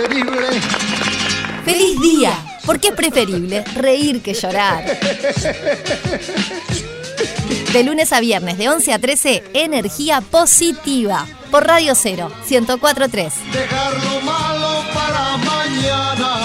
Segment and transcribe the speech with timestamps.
[0.00, 0.60] preferible.
[1.64, 2.32] ¡Feliz día!
[2.64, 4.84] Porque es preferible reír que llorar.
[7.72, 11.26] De lunes a viernes, de 11 a 13, energía positiva.
[11.50, 13.34] Por Radio 0, 1043.
[13.52, 16.36] Dejar lo malo para mañana.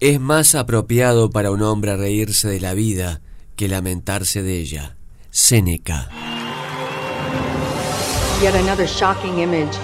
[0.00, 3.22] Es más apropiado para un hombre reírse de la vida
[3.56, 4.96] que lamentarse de ella.
[5.30, 6.08] Séneca.
[8.42, 9.74] Yet another shocking image.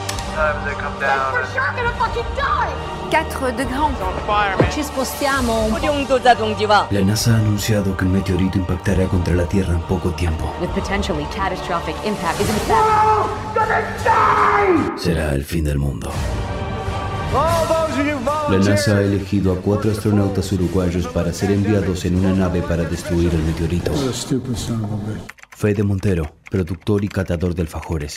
[4.71, 5.73] Ci spostiamo un
[6.91, 10.51] La NASA ha anunciado que un meteorito impactará contra la Tierra en poco tiempo.
[10.61, 12.41] With potentially catastrophic impact.
[14.97, 16.11] Será el fin del mundo.
[18.49, 22.85] La NASA ha elegido a cuatro astronautas uruguayos para ser enviados en una nave para
[22.85, 23.93] destruir el meteorito.
[25.51, 28.17] Fede Montero, productor y catador de alfajores.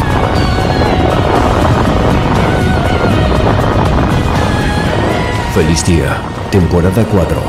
[5.53, 7.43] Feliz día, temporada 4.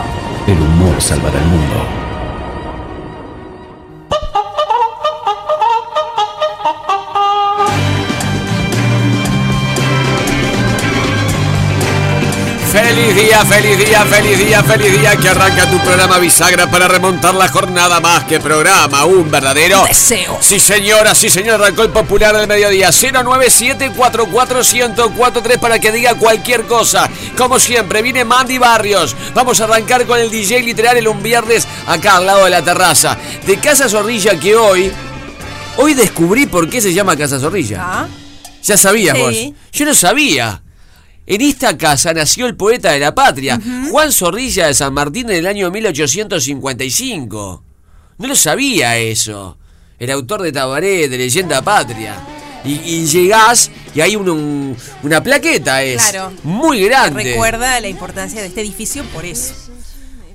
[0.48, 2.01] El humor salvará el mundo.
[12.92, 17.34] Feliz día, feliz día, feliz día, feliz día que arranca tu programa bisagra para remontar
[17.34, 20.36] la jornada más que programa, un verdadero Deseo.
[20.42, 27.08] Sí señora, sí señor, arrancó el popular del mediodía 097441043 para que diga cualquier cosa.
[27.34, 29.16] Como siempre, viene Mandy Barrios.
[29.32, 32.60] Vamos a arrancar con el DJ literal el un viernes acá al lado de la
[32.60, 33.16] terraza
[33.46, 34.92] de Casa Zorrilla que hoy
[35.78, 37.78] hoy descubrí por qué se llama Casa Zorrilla.
[37.80, 38.06] ¿Ah?
[38.62, 39.22] Ya sabías Sí.
[39.22, 39.34] vos.
[39.72, 40.60] Yo no sabía.
[41.26, 43.60] En esta casa nació el poeta de la patria,
[43.90, 47.64] Juan Zorrilla de San Martín en el año 1855.
[48.18, 49.56] No lo sabía eso.
[49.98, 52.16] El autor de Tabaré, de Leyenda Patria.
[52.64, 56.32] Y, y llegás y hay un- un- una plaqueta, es Claro.
[56.44, 57.22] muy grande.
[57.24, 59.54] Recuerda la importancia de este edificio por eso.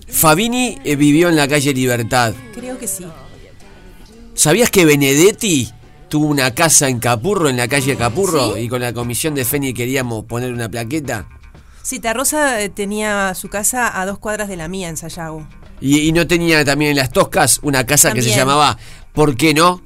[0.10, 2.34] Fabini eh, vivió en la calle Libertad.
[2.54, 3.06] Creo que sí.
[4.34, 5.70] ¿Sabías que Benedetti
[6.10, 8.58] tuvo una casa en Capurro, en la calle Capurro?
[8.58, 11.28] Y con la comisión de Feni queríamos poner una plaqueta.
[11.84, 15.48] Cita Rosa eh, tenía su casa a dos cuadras de la mía en Sayago.
[15.80, 18.78] Y, y no tenía también en las Toscas una casa que se llamaba
[19.14, 19.82] ¿Por qué no?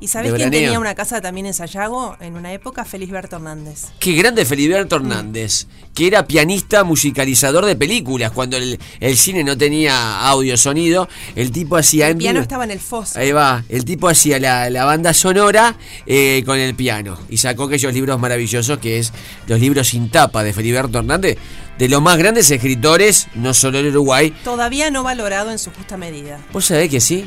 [0.00, 2.84] ¿Y sabes De quién tenía una casa también en Sayago en una época?
[2.84, 3.86] Felisberto Hernández.
[3.98, 8.30] Qué grande Feliberto Hernández, que era pianista musicalizador de películas.
[8.32, 12.42] Cuando el, el cine no tenía audio, sonido, el tipo hacía El en piano vivo-
[12.42, 13.18] estaba en el foso.
[13.18, 15.76] Ahí va, el tipo hacía la, la banda sonora
[16.06, 19.12] eh, con el piano y sacó aquellos libros maravillosos que es
[19.46, 21.38] los libros sin tapa de Feliberto Hernández,
[21.78, 24.34] de los más grandes escritores, no solo en Uruguay.
[24.44, 26.38] Todavía no valorado en su justa medida.
[26.52, 27.26] ¿Vos sabés que sí?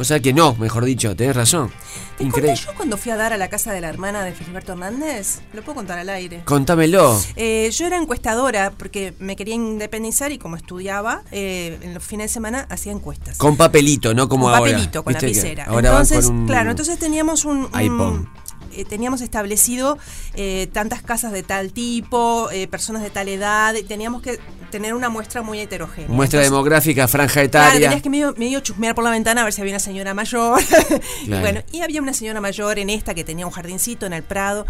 [0.00, 1.70] Vos sabés que no, mejor dicho, tenés razón.
[2.16, 2.54] ¿Te Increíble.
[2.54, 5.40] yo cuando fui a dar a la casa de la hermana de Felisberto Hernández?
[5.52, 6.40] Lo puedo contar al aire.
[6.46, 7.20] Contámelo.
[7.36, 12.30] Eh, yo era encuestadora porque me quería independizar y como estudiaba, eh, en los fines
[12.30, 13.36] de semana hacía encuestas.
[13.36, 14.72] Con papelito, no como con ahora.
[14.72, 15.64] papelito, con lapicera.
[15.66, 18.30] Ahora entonces, un claro, entonces teníamos un, un- iPhone.
[18.72, 19.98] Eh, teníamos establecido
[20.34, 24.38] eh, tantas casas de tal tipo, eh, personas de tal edad, y teníamos que
[24.70, 26.08] tener una muestra muy heterogénea.
[26.08, 27.88] muestra Entonces, demográfica, franja Claro, etaria.
[27.88, 30.60] tenías que medio, medio chusmear por la ventana a ver si había una señora mayor.
[31.22, 31.40] y Claro.
[31.42, 34.66] bueno, y había una señora mayor en esta que tenía un jardincito en el Prado.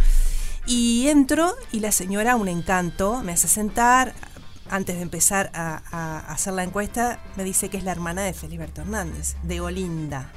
[0.67, 4.14] Y entro y la señora, un encanto, me hace sentar.
[4.73, 8.32] Antes de empezar a, a hacer la encuesta, me dice que es la hermana de
[8.35, 10.31] Feliberto Hernández, de Olinda.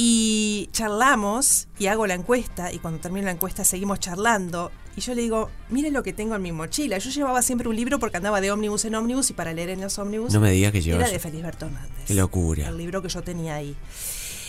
[0.00, 5.14] Y charlamos y hago la encuesta y cuando termino la encuesta seguimos charlando y yo
[5.14, 6.98] le digo, mire lo que tengo en mi mochila.
[6.98, 9.80] Yo llevaba siempre un libro porque andaba de ómnibus en ómnibus y para leer en
[9.80, 11.12] los ómnibus No me digas que era llevas.
[11.12, 12.04] de Felisberto Hernández.
[12.06, 12.68] Qué locura.
[12.68, 13.76] El libro que yo tenía ahí.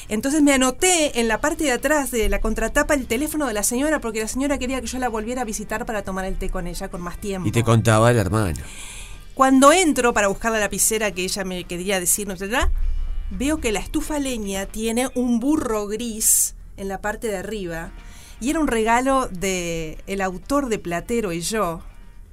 [0.08, 3.62] Entonces me anoté en la parte de atrás de la contratapa el teléfono de la
[3.62, 6.50] señora porque la señora quería que yo la volviera a visitar para tomar el té
[6.50, 7.48] con ella con más tiempo.
[7.48, 8.58] Y te contaba el hermano.
[9.36, 12.70] Cuando entro para buscar la lapicera que ella me quería decirnos, etc.,
[13.32, 17.92] veo que la estufa a leña tiene un burro gris en la parte de arriba
[18.40, 21.82] y era un regalo de el autor de Platero y yo,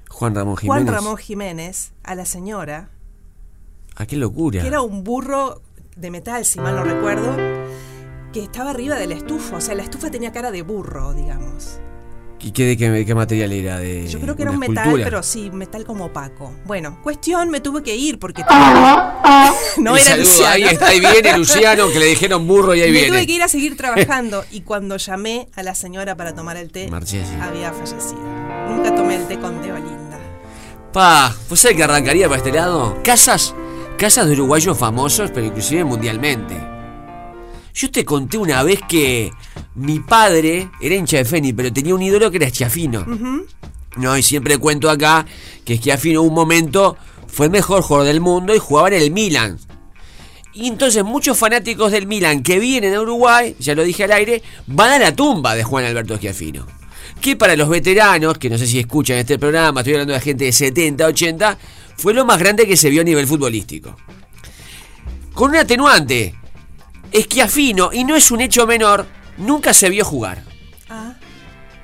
[0.09, 0.83] Juan Ramón Jiménez.
[0.83, 2.89] Juan Ramón Jiménez, a la señora,
[3.95, 4.61] Ah, qué locura.
[4.61, 5.61] que era un burro
[5.95, 7.35] de metal, si mal no recuerdo,
[8.31, 11.79] que estaba arriba de la estufa, o sea, la estufa tenía cara de burro, digamos.
[12.39, 13.79] ¿Y qué, de qué, qué material era?
[13.79, 15.03] De Yo creo que era un metal, escultura?
[15.05, 16.53] pero sí, metal como opaco.
[16.65, 19.13] Bueno, cuestión, me tuve que ir porque tenía-
[19.77, 20.51] no Y era saludo, Luciano.
[20.53, 23.07] Ahí, está, ahí viene Luciano, que le dijeron burro y ahí me viene.
[23.09, 26.71] tuve que ir a seguir trabajando y cuando llamé a la señora para tomar el
[26.71, 27.33] té, Marchesi.
[27.41, 28.21] había fallecido.
[28.69, 30.19] Nunca tomé el té con Deolinda.
[30.93, 32.99] Pa, ¿vos sabés que arrancaría para este lado?
[33.03, 33.55] Casas,
[33.97, 36.55] casas de uruguayos famosos, pero inclusive mundialmente.
[37.77, 39.31] Yo te conté una vez que
[39.75, 43.05] mi padre era hincha de Feni, pero tenía un ídolo que era Schiafino.
[43.97, 45.27] No, y siempre cuento acá
[45.63, 46.97] que Schiafino un momento
[47.27, 49.59] fue el mejor jugador del mundo y jugaba en el Milan.
[50.53, 54.41] Y entonces muchos fanáticos del Milan que vienen a Uruguay, ya lo dije al aire,
[54.65, 56.65] van a la tumba de Juan Alberto Schiafino.
[57.21, 60.45] Que para los veteranos, que no sé si escuchan este programa, estoy hablando de gente
[60.45, 61.59] de 70, 80,
[61.95, 63.95] fue lo más grande que se vio a nivel futbolístico.
[65.35, 66.33] Con un atenuante,
[67.13, 69.05] Schiafino, y no es un hecho menor,
[69.37, 70.43] nunca se vio jugar.
[70.89, 71.13] Ah,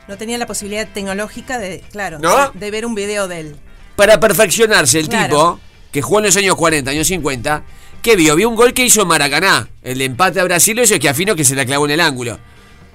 [0.08, 2.52] no tenía la posibilidad tecnológica de, claro, ¿No?
[2.52, 3.56] de, de ver un video de él.
[3.96, 5.26] Para perfeccionarse el Claro.
[5.28, 5.60] tipo,
[5.92, 7.64] que jugó en los años 40, años 50,
[8.02, 8.36] ¿qué vio?
[8.36, 9.70] Vio un gol que hizo Maracaná.
[9.82, 12.40] El empate a Brasil hizo Schiafino que se la clavó en el ángulo.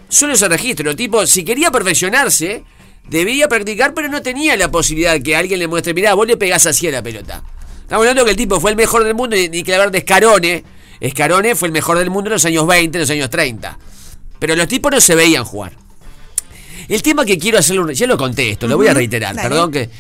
[0.08, 2.64] Solo ese registro, tipo, si quería perfeccionarse,
[3.08, 6.66] debía practicar, pero no tenía la posibilidad que alguien le muestre, mirá, vos le pegás
[6.66, 7.42] así a la pelota.
[7.82, 10.64] Estamos hablando que el tipo fue el mejor del mundo, ni, ni que hablar de.
[11.06, 13.78] Scarone fue el mejor del mundo en los años 20, en los años 30.
[14.38, 15.72] Pero los tipos no se veían jugar.
[16.88, 17.92] El tema que quiero hacerle un...
[17.92, 19.48] Ya lo conté esto, lo voy a reiterar, dale.
[19.48, 19.90] perdón que...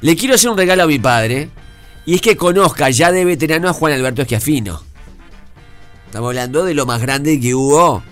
[0.00, 1.50] Le quiero hacer un regalo a mi padre,
[2.06, 4.82] y es que conozca ya de veterano a Juan Alberto Schiafino.
[6.06, 8.02] Estamos hablando de lo más grande que hubo.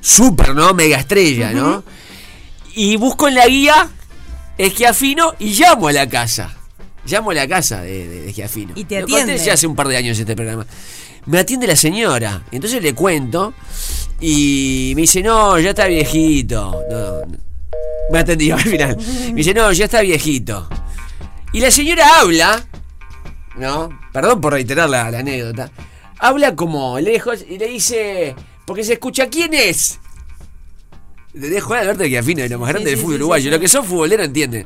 [0.00, 0.74] Super, ¿no?
[0.74, 1.82] Mega estrella, ¿no?
[2.74, 3.88] Y busco en la guía
[4.60, 6.54] Schiafino y llamo a la casa.
[7.06, 8.30] Llamo a la casa de, de.
[8.76, 9.38] Y te Lo conté atiende.
[9.38, 10.66] ya hace un par de años este programa.
[11.26, 12.42] Me atiende la señora.
[12.52, 13.54] Entonces le cuento
[14.20, 16.82] y me dice, no, ya está viejito.
[16.90, 17.38] No, no.
[18.10, 18.96] Me atendió al final.
[19.28, 20.68] Me dice, no, ya está viejito.
[21.52, 22.66] Y la señora habla,
[23.56, 23.88] ¿no?
[24.12, 25.70] Perdón por reiterar la, la anécdota.
[26.18, 28.34] Habla como lejos y le dice,
[28.66, 29.98] porque se escucha, ¿quién es?
[31.32, 33.44] Le dejo a Alberto Schiafino, de lo más grande Sí, del fútbol sí, uruguayo.
[33.44, 34.64] sí, Lo que son futboleros entienden.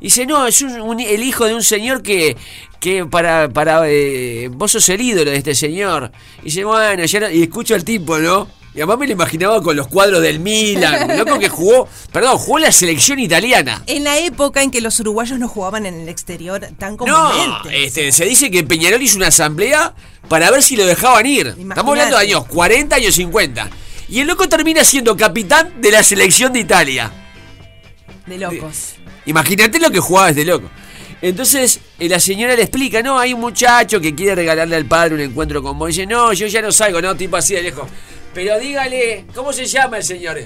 [0.00, 2.36] Y dice, no, es un- un- el hijo de un señor que,
[2.80, 6.10] que para, para eh, vos sos el ídolo de este señor.
[6.40, 8.48] Y dice, bueno, ya no- y escucho al tipo, ¿no?
[8.72, 12.60] Y además me lo imaginaba con los cuadros del Milan, loco que jugó, perdón, jugó
[12.60, 13.82] la selección italiana.
[13.88, 17.84] En la época en que los uruguayos no jugaban en el exterior tan No, comúnmente.
[17.84, 19.92] este, se dice que Peñarol hizo una asamblea
[20.28, 21.48] para ver si lo dejaban ir.
[21.48, 23.68] Estamos hablando de años 40, años 50.
[24.08, 27.10] Y el loco termina siendo capitán de la selección de Italia.
[28.26, 28.94] De locos.
[29.26, 30.70] Imagínate lo que jugaba este loco.
[31.22, 35.14] Entonces eh, la señora le explica, no, hay un muchacho que quiere regalarle al padre
[35.14, 35.88] un encuentro con vos.
[35.88, 37.88] Dice, no, yo ya no salgo, no, tipo así de lejos.
[38.32, 40.38] Pero dígale, ¿cómo se llama el señor?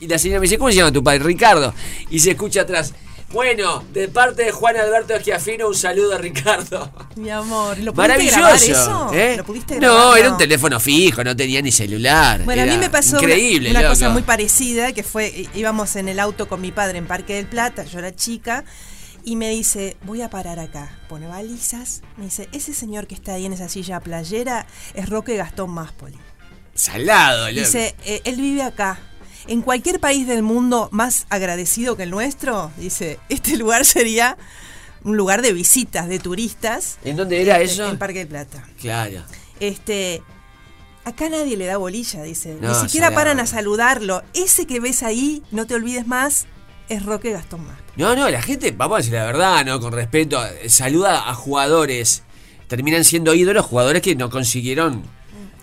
[0.00, 1.20] Y la señora me dice, ¿cómo se llama tu padre?
[1.20, 1.72] Ricardo.
[2.10, 2.92] Y se escucha atrás.
[3.30, 6.90] Bueno, de parte de Juan Alberto Esquiafino, un saludo a Ricardo.
[7.16, 8.38] Mi amor, ¿lo pudiste Maravilloso.
[8.38, 9.10] grabar eso?
[9.12, 9.34] ¿eh?
[9.36, 10.18] ¿Lo pudiste no, grabar?
[10.18, 12.42] era un teléfono fijo, no tenía ni celular.
[12.44, 15.96] Bueno, Era a mí me pasó una- increíble, una, cosa muy parecida, que fue, íbamos
[15.96, 18.64] en el auto con mi padre en Parque del Plata, yo era chica,
[19.28, 20.98] y me dice, voy a parar acá.
[21.08, 25.36] Pone balizas, me dice, ese señor que está ahí en esa silla playera es Roque
[25.36, 26.16] Gastón Máspoli.
[26.74, 27.60] Salado, loco.
[27.60, 28.98] Dice, "Eh, él vive acá.
[29.46, 34.36] En cualquier país del mundo más agradecido que el nuestro, dice, este lugar sería
[35.04, 36.98] un lugar de visitas, de turistas.
[37.04, 37.88] ¿En dónde era Este, eso?
[37.90, 38.66] En Parque del Plata.
[38.80, 39.22] Claro.
[39.60, 40.22] Este,
[41.04, 42.56] acá nadie le da bolilla, dice.
[42.60, 43.14] No, Ni siquiera salado.
[43.14, 44.22] paran a saludarlo.
[44.34, 46.46] Ese que ves ahí, no te olvides más,
[46.88, 47.76] es Roque Gastón Más.
[47.96, 49.80] No, no, la gente, vamos a decir la verdad, ¿no?
[49.80, 52.22] Con respeto, saluda a jugadores.
[52.66, 55.02] Terminan siendo ídolos jugadores que no consiguieron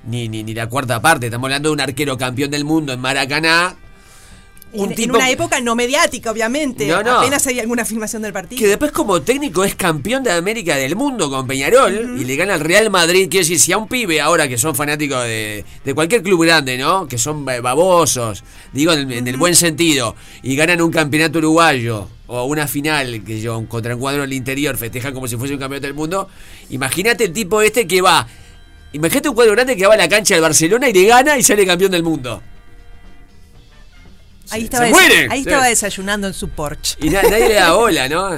[0.05, 1.27] ni, ni, ni la cuarta parte.
[1.27, 3.75] Estamos hablando de un arquero campeón del mundo en Maracaná.
[4.77, 6.85] Un en, tipo en una época no mediática, obviamente.
[6.87, 7.19] No, no.
[7.19, 8.59] Apenas había alguna filmación del partido.
[8.59, 12.55] que después como técnico es campeón de América del mundo con Peñarol y le gana
[12.55, 13.27] al Real Madrid.
[13.29, 16.77] Quiero decir, si a un pibe ahora que son fanáticos de, de cualquier club grande,
[16.77, 17.07] ¿no?
[17.07, 21.39] Que son ba- babosos, digo en, el- en el buen sentido, y ganan un campeonato
[21.39, 25.53] uruguayo o una final que yo contra un cuadro del interior festejan como si fuese
[25.53, 26.27] un campeonato del mundo.
[26.69, 28.27] Imagínate el tipo este que va.
[28.93, 31.43] Imagínate un cuadro grande que va a la cancha del Barcelona y le gana y
[31.43, 32.41] sale campeón del mundo.
[34.51, 35.31] Ahí se- estaba, se desa- mueren.
[35.31, 36.95] ahí estaba desayunando en su porche.
[37.01, 38.29] Y na- nadie le da bola, ¿no?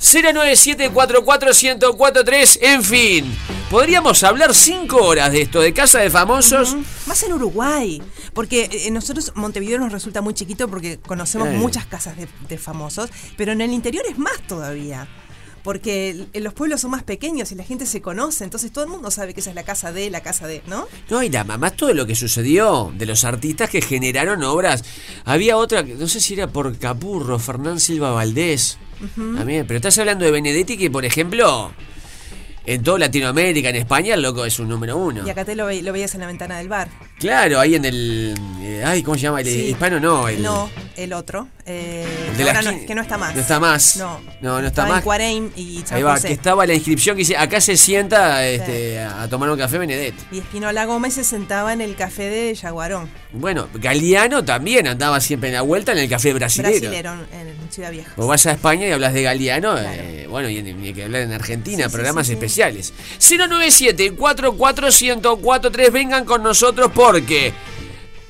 [0.00, 3.36] 097441043, en fin.
[3.70, 6.76] Podríamos hablar cinco horas de esto, de Casa de Famosos.
[7.06, 8.02] Más en Uruguay,
[8.34, 13.10] porque eh, nosotros Montevideo nos resulta muy chiquito porque conocemos muchas casas de, de famosos,
[13.36, 15.08] pero en el interior es más todavía.
[15.64, 19.10] Porque los pueblos son más pequeños y la gente se conoce, entonces todo el mundo
[19.12, 20.88] sabe que esa es la casa de, la casa de, ¿no?
[21.08, 24.82] No, y la mamá, todo lo que sucedió de los artistas que generaron obras.
[25.24, 28.78] Había otra, que no sé si era por Capurro, Fernán Silva Valdés.
[29.16, 31.72] También, pero estás hablando de Benedetti que, por ejemplo,
[32.66, 35.26] en toda Latinoamérica, en España, el loco es un número uno.
[35.26, 36.88] Y acá te lo, ve- lo veías en la ventana del bar.
[37.22, 38.34] Claro, ahí en el...
[38.60, 39.40] eh, ay, ¿cómo se llama?
[39.40, 39.66] El Sí.
[39.70, 40.42] hispano no, el...
[40.42, 41.48] No, el otro.
[41.64, 42.86] eh, El de la ahora no, esquina.
[42.88, 43.34] que no está más.
[43.34, 43.96] No está más.
[43.96, 45.04] No, No, no está más.
[45.20, 46.26] En y San Ahí va, José.
[46.28, 49.78] que estaba la inscripción que dice, acá se sienta este, a, a tomar un café
[49.78, 50.24] Benedetti.
[50.32, 55.48] Y Espinola Gómez se sentaba en el café de Yaguarón, Bueno, Galeano también andaba siempre
[55.50, 56.80] en la vuelta en el café brasilero.
[56.90, 58.12] brasilero, en Ciudad Vieja.
[58.16, 61.32] Vos vas a España y hablas de Galeano, eh, bueno, y hay que hablar en
[61.32, 62.92] Argentina, Sí, programas especiales.
[63.20, 67.52] 097-44143, vengan con nosotros porque,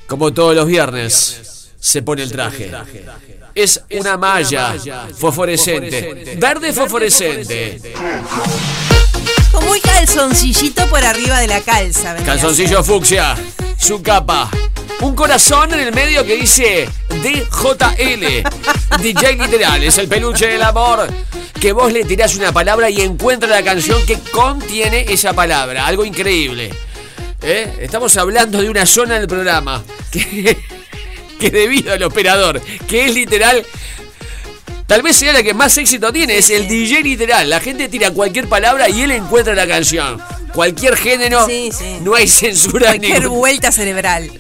[0.09, 2.69] como todos los viernes, se pone el traje.
[3.55, 4.75] Es una malla
[5.17, 7.81] fosforescente, verde fosforescente.
[9.53, 12.17] Con muy calzoncillito por arriba de la calza.
[12.25, 13.37] Calzoncillo fucsia,
[13.79, 14.51] su capa.
[15.01, 18.43] Un corazón en el medio que dice DJL.
[19.01, 21.07] DJ literal, es el peluche del amor.
[21.61, 25.87] Que vos le tirás una palabra y encuentra la canción que contiene esa palabra.
[25.87, 26.73] Algo increíble.
[27.43, 27.79] ¿Eh?
[27.81, 30.57] Estamos hablando de una zona del programa que,
[31.41, 33.65] que debido al operador, que es literal,
[34.87, 37.51] tal vez sea la que más éxito tiene, es el DJ literal.
[37.51, 40.21] La gente tira cualquier palabra y él encuentra la canción.
[40.55, 41.99] Cualquier género, Sí, sí.
[42.03, 43.39] no hay censura Cualquier ninguna.
[43.39, 44.31] vuelta cerebral.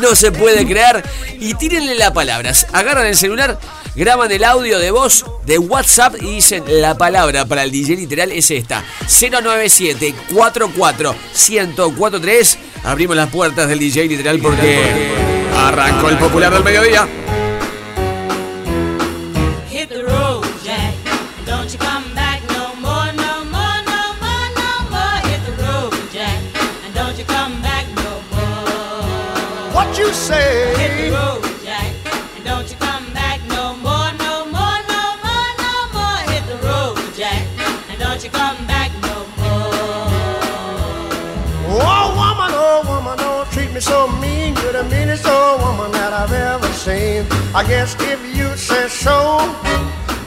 [0.00, 1.02] No se puede creer.
[1.40, 2.66] Y tírenle las palabras.
[2.72, 3.58] Agarran el celular,
[3.94, 8.32] graban el audio de voz de WhatsApp y dicen la palabra para el DJ literal
[8.32, 8.84] es esta.
[9.08, 11.14] 097 44
[11.48, 15.10] 1043 Abrimos las puertas del DJ literal porque
[15.56, 17.08] arrancó el popular del mediodía.
[46.84, 47.24] Seen.
[47.54, 49.16] I guess if you say so,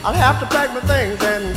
[0.03, 1.56] I'll have to pack my things and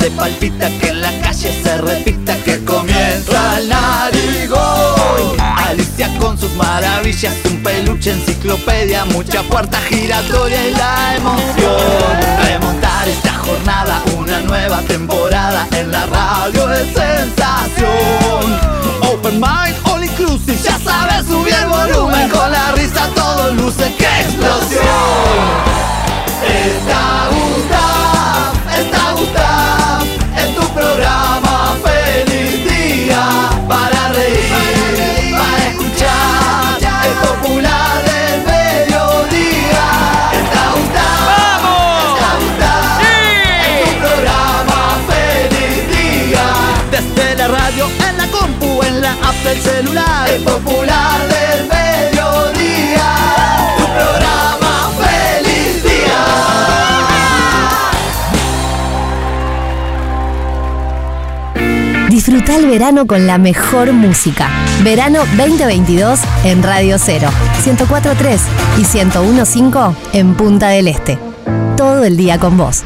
[0.00, 5.38] se palpita que en la calle se repita que comienza el narigón.
[5.38, 12.16] Alicia con sus maravillas, un peluche, enciclopedia, mucha puerta giratoria y la emoción.
[12.42, 17.90] Remontar esta jornada, una nueva temporada en la radio de sensación.
[19.02, 24.06] Open mind, all inclusive, ya sabes, subir el volumen con la risa todo luce que
[24.06, 24.80] explosión.
[26.42, 27.28] Está
[49.60, 53.10] del celular, el popular del mediodía.
[53.78, 56.20] Tu programa feliz día.
[62.08, 64.48] Disfruta el verano con la mejor música.
[64.82, 67.28] Verano 2022 en Radio 0,
[67.64, 68.38] 104.3
[68.78, 71.18] y 101.5 en Punta del Este.
[71.76, 72.82] Todo el día con vos.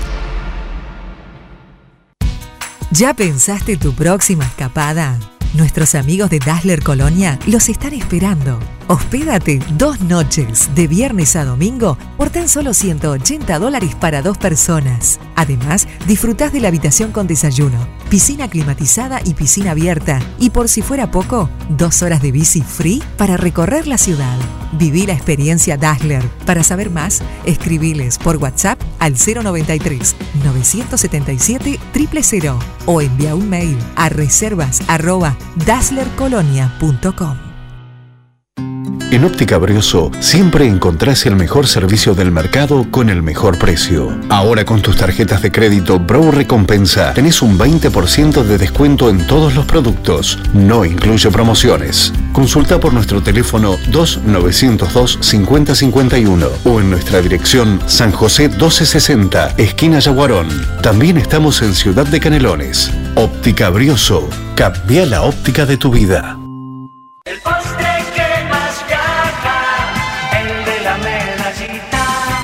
[2.91, 5.19] ¿Ya pensaste tu próxima escapada?
[5.55, 8.59] Nuestros amigos de Dazzler Colonia los están esperando.
[8.87, 15.19] Hospédate dos noches, de viernes a domingo, por tan solo 180 dólares para dos personas.
[15.37, 17.79] Además, disfrutás de la habitación con desayuno,
[18.11, 20.21] piscina climatizada y piscina abierta.
[20.39, 24.37] Y por si fuera poco, dos horas de bici free para recorrer la ciudad.
[24.73, 26.23] Viví la experiencia Dazzler.
[26.45, 30.15] Para saber más, escribiles por WhatsApp al 093
[30.45, 31.81] 977
[32.23, 37.44] 000 o envía un mail a reservas arroba dazzlercolonia.com.
[39.11, 44.19] En Óptica Brioso siempre encontrás el mejor servicio del mercado con el mejor precio.
[44.29, 49.55] Ahora con tus tarjetas de crédito Bro Recompensa tenés un 20% de descuento en todos
[49.55, 50.39] los productos.
[50.53, 52.13] No incluye promociones.
[52.33, 60.49] Consulta por nuestro teléfono 2902 5051 o en nuestra dirección San José 1260, esquina Yaguarón.
[60.83, 62.91] También estamos en Ciudad de Canelones.
[63.15, 64.29] Óptica Brioso.
[64.57, 66.37] Cambia la óptica de tu vida.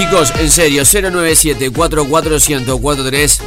[0.00, 3.42] Chicos, en serio, 097 44143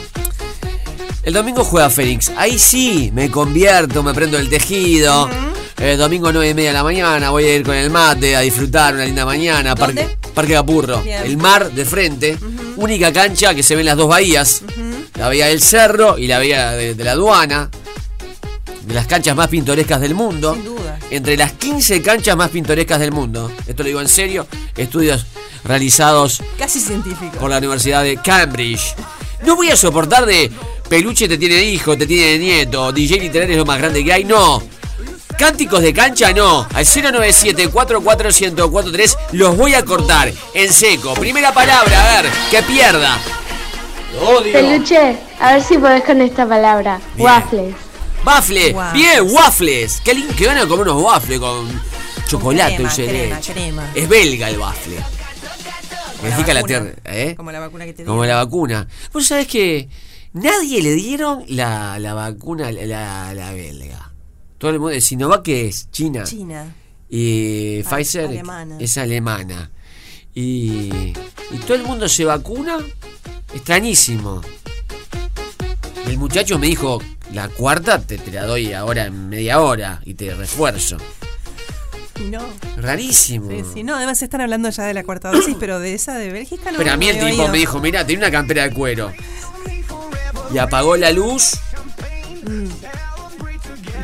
[1.23, 2.31] El domingo juega Fénix.
[2.37, 5.29] Ahí sí, me convierto, me prendo el tejido.
[5.77, 8.41] El domingo 9 y media de la mañana voy a ir con el mate a
[8.41, 9.73] disfrutar una linda mañana.
[9.73, 11.01] Parque, Parque Capurro.
[11.01, 11.23] Bien.
[11.23, 12.37] El mar de frente.
[12.75, 14.61] Única cancha que se ven las dos bahías.
[15.15, 17.71] La bahía del cerro y la bahía de, de la aduana.
[18.85, 20.53] De las canchas más pintorescas del mundo.
[20.53, 20.99] Sin duda.
[21.09, 23.51] Entre las 15 canchas más pintorescas del mundo.
[23.65, 24.45] Esto lo digo en serio.
[24.75, 25.25] Estudios
[25.63, 26.79] realizados Casi
[27.39, 28.95] por la Universidad de Cambridge.
[29.45, 30.51] No voy a soportar de
[30.87, 34.23] peluche te tiene hijo, te tiene nieto, DJ literario es lo más grande que hay,
[34.23, 34.61] no.
[35.37, 36.67] Cánticos de cancha, no.
[36.73, 41.15] Al 097-44143 los voy a cortar en seco.
[41.15, 43.17] Primera palabra, a ver, que pierda.
[44.21, 44.53] Odio.
[44.53, 47.01] Peluche, a ver si podés con esta palabra.
[47.15, 47.27] Bien.
[47.27, 47.75] Waffles.
[48.23, 48.93] Waffle, Waffles.
[48.93, 50.01] bien, waffles.
[50.03, 51.81] Qué lindo que van a comer unos waffles con
[52.27, 53.89] chocolate crema, de crema, crema.
[53.95, 55.03] Es belga el waffle.
[56.29, 56.91] Significa la vacuna.
[56.93, 57.35] tierra, ¿eh?
[57.35, 58.37] Como la vacuna que te Como dieron.
[58.37, 58.87] la vacuna.
[59.13, 59.89] Vos sabés que
[60.33, 64.11] nadie le dieron la, la vacuna, la, la belga.
[64.57, 66.23] Todo el mundo, Sinovac que es China.
[66.23, 66.73] China.
[67.09, 68.77] Y Ale- Pfizer alemana.
[68.79, 69.69] es alemana.
[70.33, 70.89] Y,
[71.51, 72.77] y todo el mundo se vacuna.
[73.53, 74.41] Extrañísimo.
[76.07, 77.01] El muchacho me dijo,
[77.33, 80.97] la cuarta te, te la doy ahora en media hora y te refuerzo.
[82.19, 82.41] Y no.
[82.77, 83.49] Rarísimo.
[83.49, 86.29] Sí, sí, no, además están hablando ya de la cuarta dosis, pero de esa de
[86.29, 86.77] Bélgica no.
[86.77, 89.11] Pero a mí el tipo me dijo, mira, tiene una campera de cuero.
[90.53, 91.53] Y apagó la luz.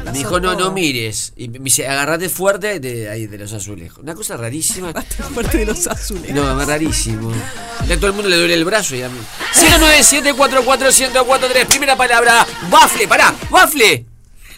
[0.05, 1.33] Me dijo, no, no mires.
[1.35, 4.01] Y me dice, agarrate fuerte de ahí, de los azulejos.
[4.01, 4.91] Una cosa rarísima.
[5.33, 6.35] fuerte de los azulejos.
[6.35, 7.31] No, es rarísimo.
[7.31, 9.19] A todo el mundo le duele el brazo y a mí.
[9.53, 12.45] 097441043, primera palabra.
[12.71, 14.05] Waffle, pará, waffle.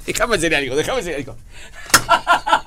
[0.06, 1.36] Déjame hacer algo, déjame hacer algo.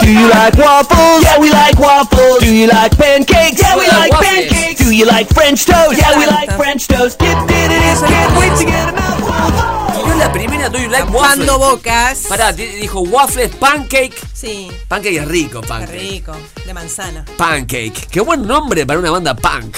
[0.00, 1.22] Do you like waffles?
[1.24, 2.38] Yeah, we like waffles.
[2.40, 3.60] Do you like pancakes?
[3.60, 4.80] Yeah, we like pancakes.
[4.84, 5.98] Do you like French toast?
[5.98, 7.18] Yeah, we like French toast.
[7.18, 10.06] Dip, dip, dip, dip, can't wait to get out.
[10.06, 11.44] Yo la primera doy like waffle.
[11.46, 12.26] Cuando bocas.
[12.28, 14.14] Pará, di- dijo waffles, pancake.
[14.32, 14.68] Sí.
[14.86, 15.98] Pancake es rico, Qué pancake.
[16.00, 16.32] rico.
[16.64, 17.24] De manzana.
[17.36, 18.06] Pancake.
[18.10, 19.76] Qué buen nombre para una banda punk.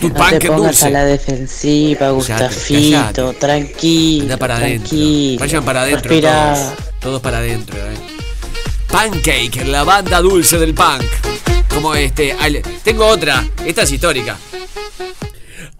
[0.00, 0.86] Tu No punk te pongas dulce.
[0.86, 3.38] a la defensiva, Gustafito, callate.
[3.38, 4.96] tranquilo, Anda para adentro.
[5.38, 6.54] Vayan para adentro Respira.
[6.54, 6.72] todos.
[7.00, 7.96] Todos para adentro, eh.
[8.92, 11.02] Pancake, la banda dulce del punk.
[11.68, 12.32] Como este.
[12.34, 13.44] al- Tengo otra.
[13.64, 14.36] Esta es histórica.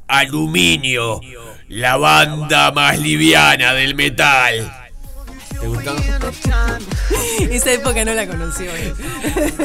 [0.08, 1.20] Aluminio,
[1.68, 4.72] la banda más liviana del metal.
[5.60, 5.94] ¿Te gustó?
[7.50, 8.66] Esa época no la conoció.
[8.74, 8.94] eh.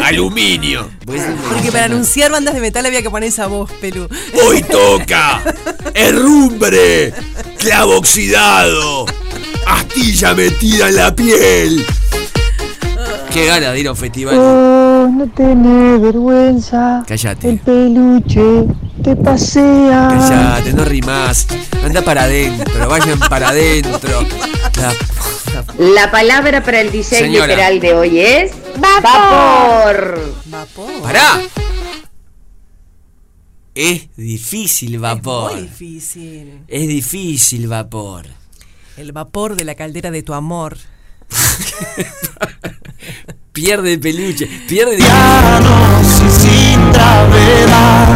[0.03, 0.89] Aluminio.
[1.05, 4.07] Porque para anunciar bandas de metal había que poner esa voz, Pelu.
[4.45, 5.41] Hoy toca
[5.93, 7.13] herrumbre,
[7.57, 9.05] clavo oxidado,
[9.65, 11.85] astilla metida en la piel.
[13.37, 14.35] Qué gana de ir a un festival.
[14.35, 17.03] Oh, no tenés vergüenza.
[17.07, 17.49] Cállate.
[17.49, 18.65] El peluche
[19.03, 20.07] te pasea.
[20.09, 21.45] Cállate, no rimás.
[21.83, 24.25] Anda para adentro, vayan para adentro.
[24.77, 24.93] La-
[25.77, 27.47] La palabra para el diseño Señora.
[27.47, 30.33] literal de hoy es vapor.
[31.03, 31.39] ¡Pará!
[33.75, 35.51] Es difícil vapor.
[35.53, 36.61] Muy difícil.
[36.67, 38.25] Es difícil vapor.
[38.97, 40.75] El vapor de la caldera de tu amor.
[43.57, 48.07] Pierde el peluche, pierde y sin gravedad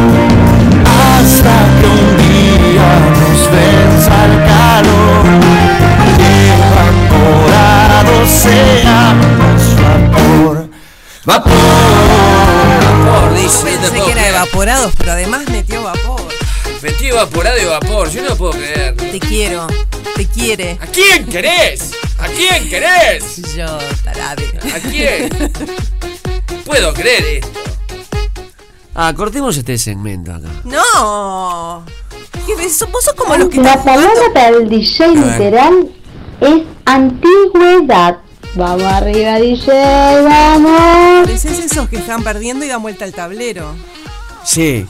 [0.85, 5.25] hasta que un día nos venza el calor
[6.69, 10.69] evaporado seamos vapor
[11.25, 11.51] vapor
[12.85, 13.77] Vapor, dice.
[13.77, 16.21] no te Pensé que era evaporados, pero además metió vapor.
[16.83, 18.95] Metí evaporado y vapor, yo no lo puedo creer.
[18.95, 19.65] Te quiero.
[20.15, 20.77] Te quiere.
[20.79, 21.93] ¿A quién querés?
[22.21, 23.55] ¿A quién querés?
[23.55, 24.47] Yo, tarade.
[24.75, 25.29] ¿A quién?
[26.65, 27.59] Puedo creer esto.
[28.93, 30.49] Ah, cortemos este segmento acá.
[30.63, 31.83] No.
[32.45, 32.85] ¿Qué ves?
[32.91, 35.89] Vos sos como los que La palabra para el DJ literal
[36.41, 38.17] es antigüedad.
[38.53, 41.25] Vamos arriba, DJ, vamos.
[41.25, 43.73] Pareces esos que están perdiendo y dan vuelta al tablero.
[44.43, 44.85] Sí.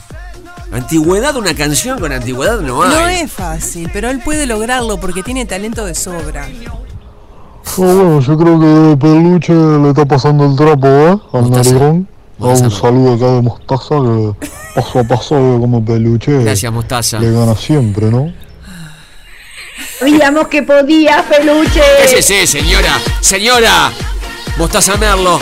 [0.72, 2.90] Antigüedad, una canción con antigüedad no hay.
[2.90, 6.48] No es fácil, pero él puede lograrlo porque tiene talento de sobra.
[7.78, 11.18] Oh, bueno, yo creo que Peluche le está pasando el trapo, ¿eh?
[11.32, 12.08] Al narigón.
[12.40, 17.18] Ah, un saludo acá de Mostaza que paso a paso veo como Peluche Gracias, Mostaza.
[17.20, 18.32] le gana siempre, ¿no?
[19.98, 21.80] Sabíamos que podía, peluche.
[22.04, 22.98] Cállese, señora.
[23.20, 23.92] Señora.
[24.58, 25.38] Mostaza Merlo.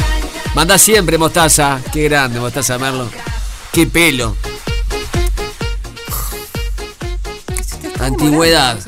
[0.54, 1.80] Manda siempre, Mostaza.
[1.92, 3.08] Qué grande, Mostaza Merlo.
[3.72, 4.36] Qué pelo.
[7.98, 8.78] Antigüedad.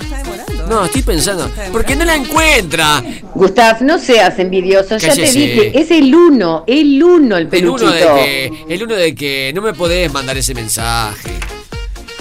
[0.68, 1.51] No, estoy pensando.
[1.72, 3.03] Porque no la encuentra.
[3.35, 7.90] Gustav, no seas envidioso, ya te dije, es el uno, el uno el El peluchito.
[7.90, 8.64] uno de que.
[8.68, 11.31] El uno de que no me podés mandar ese mensaje.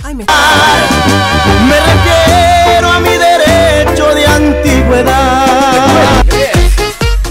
[0.04, 6.24] Ay, me me refiero a mi derecho de antigüedad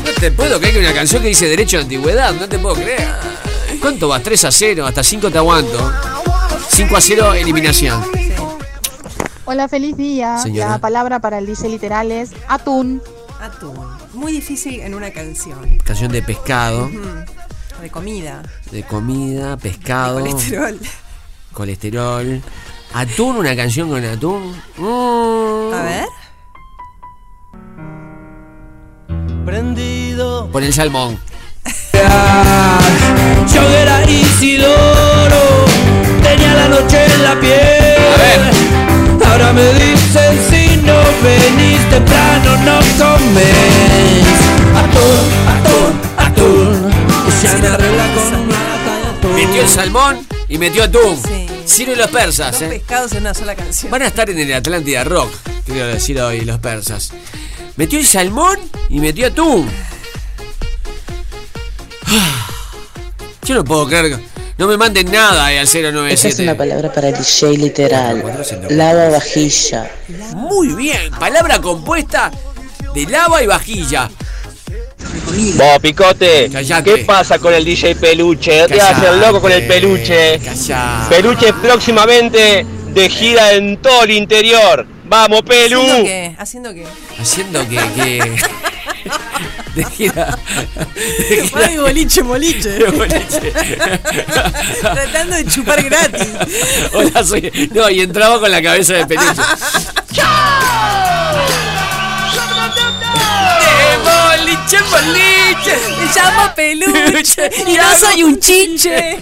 [0.04, 2.76] No te puedo creer que una canción que dice derecho de antigüedad, no te puedo
[2.76, 3.08] creer.
[3.80, 4.22] ¿Cuánto vas?
[4.22, 5.92] 3 a 0, hasta 5 te aguanto.
[6.70, 8.04] 5 a 0, eliminación.
[9.52, 10.38] Hola, feliz día.
[10.38, 10.70] Señora.
[10.70, 13.02] La palabra para el dice literal es atún.
[13.40, 13.74] Atún.
[14.14, 15.76] Muy difícil en una canción.
[15.78, 16.88] Canción de pescado.
[17.82, 18.42] De comida.
[18.70, 20.78] de comida, pescado, Colesterol.
[21.52, 22.40] colesterol.
[22.94, 24.54] Atún, una canción con atún.
[24.76, 25.74] Mm.
[25.74, 26.06] A ver.
[29.44, 31.18] prendido Pon el salmón.
[33.52, 35.64] yo era Isidoro
[36.22, 38.79] tenía la noche en la piel
[39.40, 44.24] ahora me dicen si no venís temprano no comes
[44.76, 46.90] atún atún atún
[47.26, 51.18] y se me arregla con una lata de atún Metió el salmón y metió atún.
[51.66, 52.68] Ciro y los persas, Dos eh.
[52.68, 53.90] pescados en una sola canción.
[53.92, 55.32] Van a estar en el Atlántida Rock,
[55.64, 57.12] quiero decir hoy, los persas.
[57.76, 59.70] Metió el salmón y metió atún.
[63.44, 64.29] Yo no puedo creer.
[64.60, 66.42] No me manden nada eh, al Esa es 097.
[66.42, 68.22] una palabra para el DJ literal.
[68.68, 69.90] Lava vajilla.
[70.34, 72.30] Muy bien, palabra compuesta
[72.92, 74.10] de lava y vajilla.
[75.56, 76.50] Vos, Picote,
[76.84, 78.60] ¿qué pasa con el DJ Peluche?
[78.60, 80.38] No te vas a hacer loco con el peluche.
[81.08, 84.86] Peluche próximamente de gira en todo el interior.
[85.06, 85.80] Vamos, Pelu.
[85.80, 86.36] ¿Haciendo qué?
[86.38, 86.86] ¿Haciendo qué?
[87.18, 87.76] Haciendo que.
[87.76, 88.36] que...
[89.74, 90.38] de gira.
[91.54, 92.70] Ay, boliche, boliche.
[92.70, 93.52] De boliche.
[94.80, 96.28] Tratando de chupar gratis.
[96.92, 97.70] Hola, soy.
[97.72, 99.42] No, y entraba con la cabeza de peluche.
[103.62, 105.76] ¡Eh, boliche, boliche!
[105.98, 109.18] Me llamo peluche y no soy un chiche.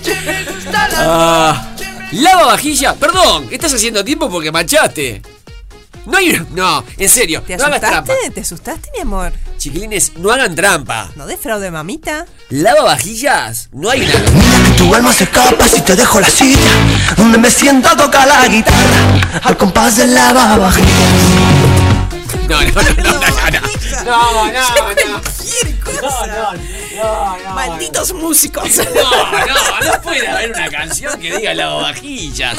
[0.96, 1.74] Ah,
[2.12, 2.94] lava vajilla.
[2.94, 5.22] Perdón, estás haciendo tiempo porque machaste.
[6.06, 6.40] No hay.
[6.50, 7.42] No, en serio.
[7.46, 8.30] ¿Te no asustaste?
[8.30, 9.32] ¿Te asustaste, mi amor?
[9.58, 11.10] Chiquilines, no hagan trampa.
[11.16, 12.26] ¿No defraude mamita?
[12.48, 13.68] Lava vajillas.
[13.72, 14.20] No hay nada.
[14.76, 16.70] Tu alma se escapa si te dejo la silla
[17.16, 20.88] Donde me siento a tocar la guitarra Al compás de la lavavajillas
[22.48, 23.60] No, no, no, no, no, no.
[24.04, 24.60] No, no, no.
[26.00, 26.77] No, no, no.
[27.54, 28.78] Malditos músicos.
[28.78, 32.56] No, no, no puede haber una canción que diga lavavajillas.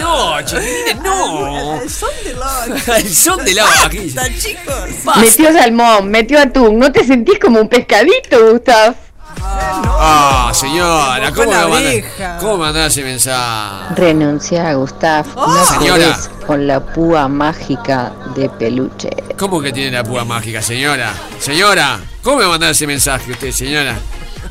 [0.00, 1.80] No, chiquilines, no.
[1.82, 2.96] El son de la.
[2.98, 4.14] El son de lavavajillas.
[4.14, 5.16] Basta, chicos.
[5.16, 6.78] Metió salmón, metió atún.
[6.78, 8.94] ¿No te sentís como un pescadito, Gustav?
[9.42, 12.38] Ah, señora, ¿cómo la me manda-.
[12.38, 13.94] ¿Cómo mandás ese mensaje?
[13.94, 15.26] Renuncia, Gustav.
[15.36, 15.46] Oh.
[15.46, 16.16] no Señora.
[16.46, 19.10] con la púa mágica de peluche.
[19.38, 21.12] ¿Cómo que tiene la púa mágica, señora?
[21.38, 23.96] Señora, ¿cómo me mandó ese mensaje usted, señora?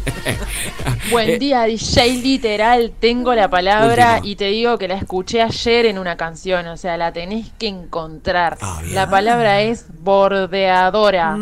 [1.11, 2.91] Buen Eh, día, DJ literal.
[2.99, 4.31] Tengo la palabra Último.
[4.31, 6.67] y te digo que la escuché ayer en una canción.
[6.67, 8.57] O sea, la tenés que encontrar.
[8.61, 11.35] Ah, la palabra es bordeadora.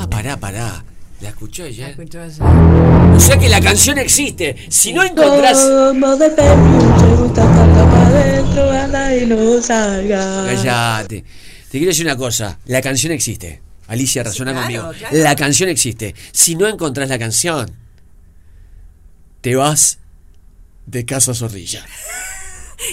[0.00, 0.84] Ah, pará, pará.
[1.20, 1.96] ¿La escuchó ayer?
[3.14, 4.54] O sea que la canción existe.
[4.70, 5.58] Si no encontrás.
[5.58, 10.44] Como de peluche, gusta estar para adentro, anda y no salga.
[10.46, 11.22] Cállate.
[11.22, 12.58] Te quiero decir una cosa.
[12.66, 13.60] La canción existe.
[13.88, 14.92] Alicia, razona claro, conmigo.
[14.98, 15.16] claro.
[15.18, 16.14] La canción existe.
[16.32, 17.68] Si no encontrás la canción,
[19.40, 19.98] te vas
[20.86, 21.84] de casa zorrilla.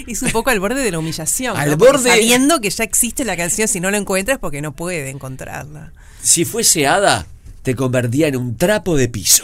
[0.08, 1.56] Es un poco al borde de la humillación.
[1.56, 5.12] Al borde- Sabiendo que ya existe la canción, si no la encuentras, porque no puede
[5.12, 5.94] encontrarla.
[6.24, 7.28] Si fuese hada,
[7.66, 9.44] te convertía en un trapo de piso.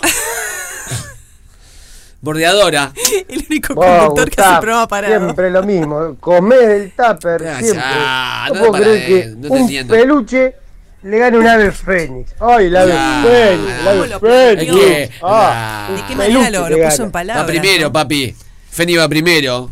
[2.21, 2.93] Bordeadora.
[3.27, 5.19] El único conductor que hace programa parado.
[5.23, 7.81] Siempre lo mismo, comés del tupper, Ya, siempre.
[7.83, 9.93] ya, no no puedo para creer que de- no te un entiendo.
[9.95, 10.55] peluche
[11.01, 12.35] le gane un ave fénix.
[12.39, 13.79] ¡Ay, el ave fénix!
[13.81, 15.11] El ave lo fénix!
[15.23, 17.03] Ah, ¿De qué manera peluche lo- puso gana.
[17.05, 17.43] en palabras?
[17.43, 18.35] Va primero, papi.
[18.69, 19.71] Feni va primero.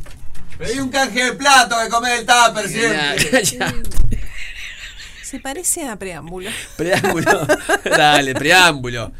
[0.57, 3.43] Pedí un canje de plato que come el tupper siempre.
[5.29, 6.49] Se parece a preámbulo.
[6.75, 7.45] Preámbulo.
[7.85, 9.11] Dale, preámbulo.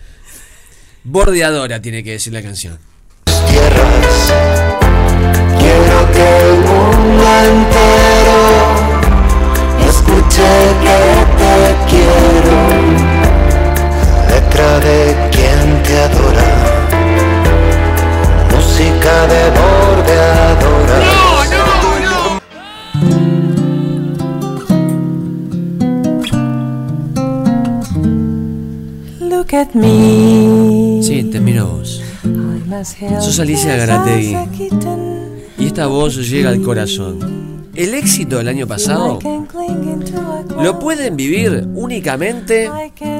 [1.03, 2.79] Bordeadora tiene que decir la canción.
[5.59, 8.39] Quiero que el mundo entero
[9.87, 10.49] escuche
[10.81, 10.99] que
[11.37, 12.57] te quiero.
[14.29, 16.49] Letra de quien te adora.
[18.55, 20.68] Música de bordeadora.
[29.51, 31.01] Look at me.
[31.01, 32.03] Sí, te miro a vos.
[33.19, 34.35] Sos Alicia Garategui.
[35.57, 37.67] Y esta voz llega al corazón.
[37.73, 39.17] El éxito del año pasado
[40.62, 42.69] lo pueden vivir únicamente.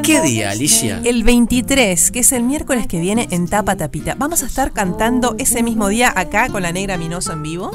[0.04, 1.02] ¿Qué día, Alicia?
[1.04, 4.14] El 23, que es el miércoles que viene en Tapa Tapita.
[4.14, 7.72] Vamos a estar cantando ese mismo día acá con la Negra Minoso en vivo.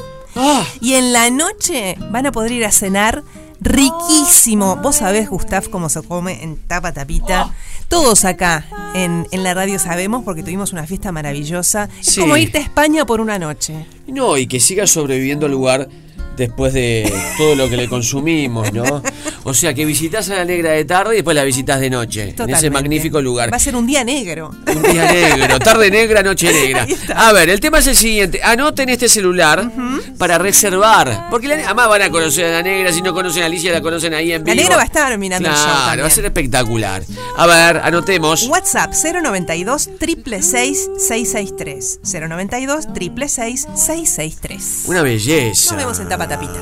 [0.79, 3.23] Y en la noche van a poder ir a cenar
[3.61, 4.77] riquísimo.
[4.77, 7.53] Vos sabés, Gustav, cómo se come en Tapa Tapita.
[7.87, 8.65] Todos acá
[8.95, 11.89] en, en la radio sabemos porque tuvimos una fiesta maravillosa.
[11.99, 13.85] Es como irte a España por una noche.
[14.07, 15.89] No, y que siga sobreviviendo al lugar
[16.37, 19.01] después de todo lo que le consumimos, ¿no?
[19.43, 22.33] O sea, que visitas a la negra de tarde y después la visitas de noche.
[22.37, 23.51] En ese magnífico lugar.
[23.51, 24.51] Va a ser un día negro.
[24.67, 26.87] Un día negro, tarde negra, noche negra.
[27.15, 28.41] A ver, el tema es el siguiente.
[28.43, 29.71] Anoten este celular
[30.17, 31.27] para reservar.
[31.29, 32.91] Porque la, además van a conocer a la negra.
[32.91, 34.63] Si no conocen a Alicia, la conocen ahí en La vivo.
[34.63, 36.07] negra va a estar mirando el show Claro, va también.
[36.07, 37.03] a ser espectacular.
[37.37, 38.43] A ver, anotemos.
[38.47, 45.71] WhatsApp 092 666 663 092 666 663 Una belleza.
[45.71, 46.61] Nos vemos en Tapa Tapita.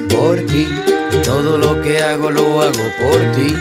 [0.15, 0.67] por ti.
[1.23, 3.55] Todo lo que hago lo hago por ti.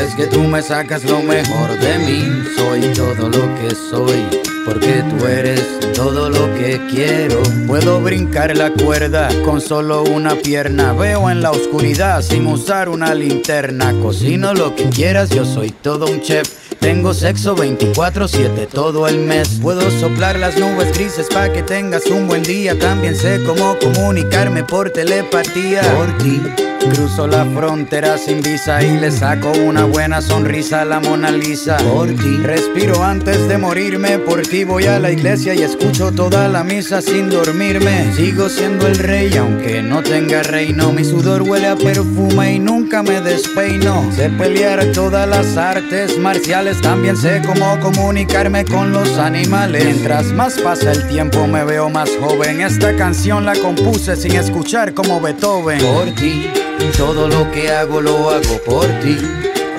[0.00, 2.44] Es que tú me sacas lo mejor de mí.
[2.56, 4.26] Soy todo lo que soy,
[4.64, 5.62] porque tú eres
[5.94, 7.42] todo lo que quiero.
[7.66, 10.92] Puedo brincar la cuerda con solo una pierna.
[10.92, 13.92] Veo en la oscuridad sin usar una linterna.
[14.00, 16.48] Cocino lo que quieras, yo soy todo un chef.
[16.82, 19.60] Tengo sexo 24-7 todo el mes.
[19.62, 22.76] Puedo soplar las nubes grises para que tengas un buen día.
[22.76, 25.80] También sé cómo comunicarme por telepatía.
[25.94, 26.40] Por ti.
[26.90, 31.76] Cruzo la frontera sin visa y le saco una buena sonrisa a la Mona Lisa.
[31.76, 32.38] Por ti.
[32.42, 34.18] Respiro antes de morirme.
[34.18, 38.12] Por ti voy a la iglesia y escucho toda la misa sin dormirme.
[38.14, 40.92] Sigo siendo el rey aunque no tenga reino.
[40.92, 44.12] Mi sudor huele a perfume y nunca me despeino.
[44.14, 46.82] Sé pelear todas las artes marciales.
[46.82, 49.86] También sé cómo comunicarme con los animales.
[49.86, 52.60] Mientras más pasa el tiempo me veo más joven.
[52.60, 55.80] Esta canción la compuse sin escuchar como Beethoven.
[55.80, 56.50] Por ti.
[56.98, 59.16] Todo lo que hago lo hago por ti.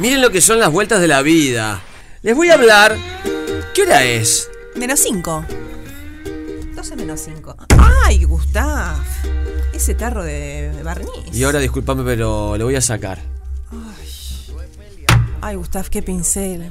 [0.00, 1.82] Miren lo que son las vueltas de la vida.
[2.22, 2.96] Les voy a hablar.
[3.74, 4.50] ¿Qué hora es?
[4.74, 5.44] Menos 5.
[6.74, 7.56] 12 menos 5.
[8.04, 8.96] ¡Ay, Gustav!
[9.72, 11.10] Ese tarro de barniz.
[11.32, 13.20] Y ahora discúlpame, pero le voy a sacar.
[15.42, 16.70] Ay, Gustav, qué pincel.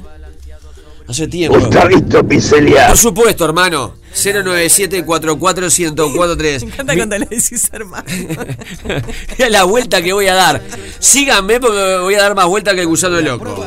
[1.10, 1.60] Hace tiempo.
[1.60, 2.89] Gustavito Pinceliar.
[2.89, 3.95] Por supuesto, hermano.
[4.14, 8.05] 097 1043 Me encanta cuando le decís hermano.
[9.38, 10.62] Mira la vuelta que voy a dar.
[10.99, 13.66] Síganme porque voy a dar más vuelta que el gusano loco.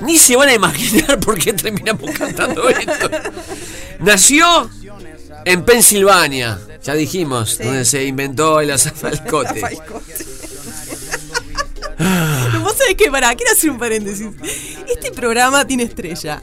[0.00, 3.10] Ni se van a imaginar por qué terminamos cantando esto.
[3.98, 4.70] Nació
[5.44, 9.60] en Pensilvania, ya dijimos, donde se inventó el azafalcote.
[12.62, 14.26] Vos sabés que, pará, quiero hacer un paréntesis.
[14.88, 16.42] Este programa tiene estrella.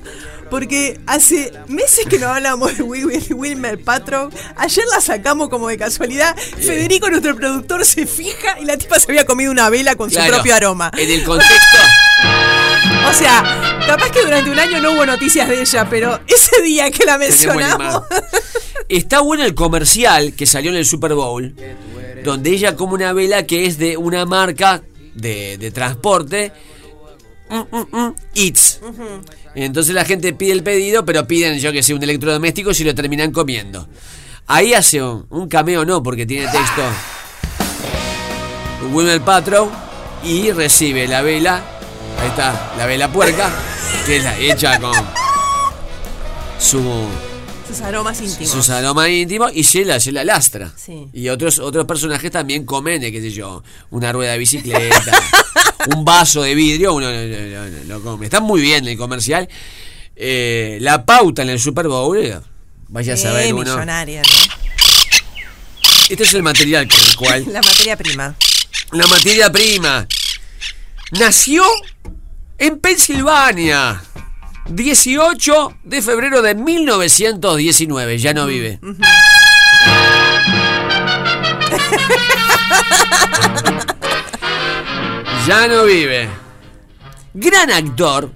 [0.50, 4.30] Porque hace meses que no hablamos de Wil- Wilmer Patrow.
[4.56, 6.36] Ayer la sacamos como de casualidad.
[6.38, 10.20] Federico, nuestro productor, se fija y la tipa se había comido una vela con su
[10.26, 10.90] propio aroma.
[10.98, 11.78] En el contexto.
[13.10, 16.90] O sea, capaz que durante un año no hubo noticias de ella, pero ese día
[16.92, 18.04] que la mencionamos.
[18.90, 21.54] Está bueno el comercial que salió en el Super Bowl,
[22.24, 24.82] donde ella come una vela que es de una marca
[25.18, 26.52] de, de transporte,
[28.34, 28.80] It's.
[29.56, 32.94] Entonces la gente pide el pedido, pero piden, yo que sé, un electrodoméstico y lo
[32.94, 33.88] terminan comiendo.
[34.48, 36.84] Ahí hace un, un cameo, no, porque tiene texto
[38.92, 39.70] Wilmer Patrow
[40.24, 41.62] y recibe la vela,
[42.20, 43.50] ahí está, la vela puerca,
[44.06, 44.94] que es la hecha con
[46.60, 46.82] su
[47.68, 48.50] Sus aromas íntimos.
[48.52, 50.72] sus aromas íntimos y se la, se la lastra.
[50.76, 51.08] Sí.
[51.14, 55.22] Y otros, otros personajes también comen, eh, qué sé yo, una rueda de bicicleta,
[55.96, 58.26] un vaso de vidrio, uno lo, lo- lo- lo come.
[58.26, 59.50] Está muy bien el comercial.
[60.16, 62.40] Eh, la pauta en el Super Bowl, eh,
[62.88, 63.64] vaya a saber Eh, uno.
[63.74, 64.54] millonaria, ¿no?
[66.10, 67.46] Este es el material con el cual.
[67.54, 68.36] La materia prima.
[68.94, 70.08] La materia prima.
[71.20, 71.64] Nació
[72.58, 74.02] en Pensilvania.
[74.70, 78.18] 18 de febrero de 1919.
[78.18, 78.80] Ya no vive.
[85.48, 86.28] Ya no vive.
[87.34, 88.30] Gran actor.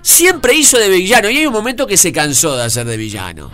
[0.00, 3.50] siempre hizo de villano y hay un momento que se cansó de hacer de villano.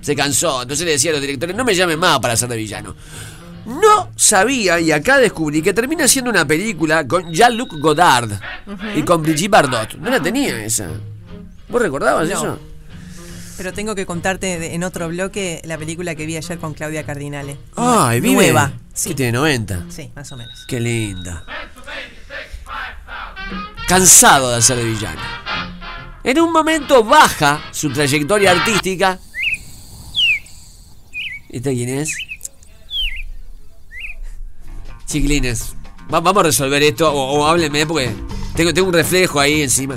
[0.00, 2.56] Se cansó, entonces le decía a los directores, no me llamen más para hacer de
[2.56, 2.94] villano.
[3.66, 8.30] No sabía, y acá descubrí, que termina siendo una película con Jean-Luc Godard
[8.96, 9.94] y con Brigitte Bardot.
[9.96, 10.88] No la tenía esa.
[11.68, 12.34] ¿Vos recordabas No.
[12.34, 12.58] eso?
[13.56, 17.58] Pero tengo que contarte en otro bloque la película que vi ayer con Claudia Cardinale.
[17.76, 18.34] Ay, vive.
[18.34, 18.72] Nueva.
[19.04, 19.84] Que tiene 90.
[19.90, 20.64] Sí, más o menos.
[20.66, 21.44] Qué linda.
[23.86, 25.20] Cansado de hacer de villano.
[26.24, 29.18] En un momento baja su trayectoria artística.
[31.50, 32.14] ¿Esta quién es?
[35.10, 35.74] Chiquilines,
[36.12, 38.10] va- vamos a resolver esto o, o háblenme porque
[38.54, 39.96] tengo, tengo un reflejo ahí encima.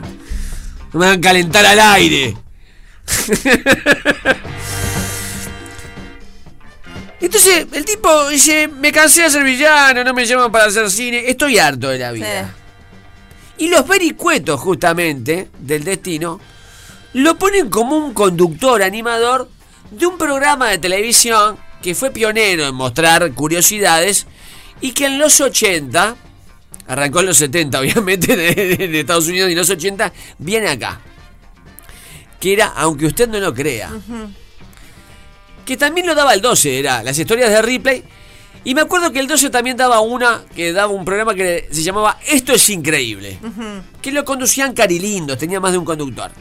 [0.92, 2.36] No me van a calentar al aire.
[7.22, 11.24] Entonces el tipo dice, me cansé de ser villano, no me llaman para hacer cine,
[11.30, 12.54] estoy harto de la vida.
[13.58, 16.40] Y los vericuetos justamente del destino
[17.14, 19.50] lo ponen como un conductor animador
[19.92, 24.26] de un programa de televisión que fue pionero en mostrar curiosidades
[24.82, 26.16] y que en los 80,
[26.88, 31.02] arrancó en los 70 obviamente de, de Estados Unidos y en los 80, viene acá.
[32.40, 33.90] Que era, aunque usted no lo crea,
[35.66, 38.04] que también lo daba el 12, era las historias de Ripley.
[38.66, 41.84] Y me acuerdo que el 12 también daba una, que daba un programa que se
[41.84, 43.38] llamaba Esto es increíble.
[44.02, 46.32] Que lo conducían carilindos, tenía más de un conductor.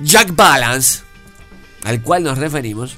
[0.00, 1.02] Jack Balance,
[1.84, 2.96] al cual nos referimos,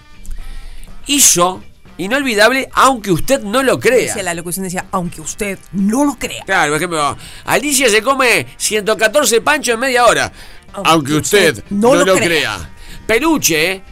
[1.06, 1.62] hizo
[2.00, 4.06] inolvidable, aunque usted no lo crea.
[4.06, 6.44] Decía, la locución decía, aunque usted no lo crea.
[6.44, 10.32] Claro, por ejemplo, Alicia se come 114 panchos en media hora.
[10.84, 12.70] Aunque, usted, no, lo, crea.
[13.06, 13.82] Peluche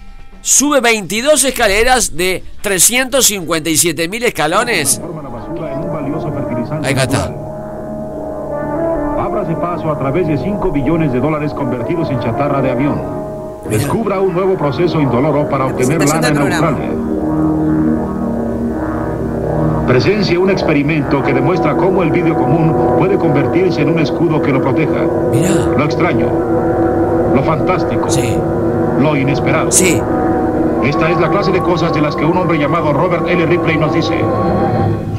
[0.41, 5.01] sube 22 escaleras de 357 mil escalones.
[6.85, 7.35] Ahí está.
[9.19, 13.03] Ábrase paso a través de 5 billones de dólares convertidos en chatarra de avión.
[13.69, 17.08] Descubra un nuevo proceso indoloro para obtener lana en Australia.
[19.89, 24.53] Presencia un experimento que demuestra cómo el vidrio común puede convertirse en un escudo que
[24.53, 25.01] lo proteja.
[25.77, 26.27] Lo extraño,
[27.35, 28.07] lo fantástico,
[29.01, 29.71] lo inesperado.
[30.85, 33.47] Esta es la clase de cosas de las que un hombre llamado Robert L.
[33.47, 34.15] Ripley nos dice.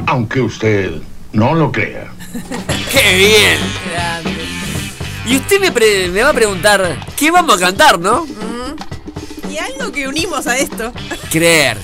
[0.06, 0.92] Aunque usted
[1.34, 2.12] no lo crea.
[2.92, 3.58] ¡Qué bien!
[5.26, 8.26] Y usted me, pre- me va a preguntar, ¿qué vamos a cantar, no?
[9.52, 10.92] Y algo que unimos a esto.
[11.32, 11.78] Creer.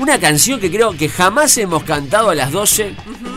[0.00, 2.94] Una canción que creo que jamás hemos cantado a las 12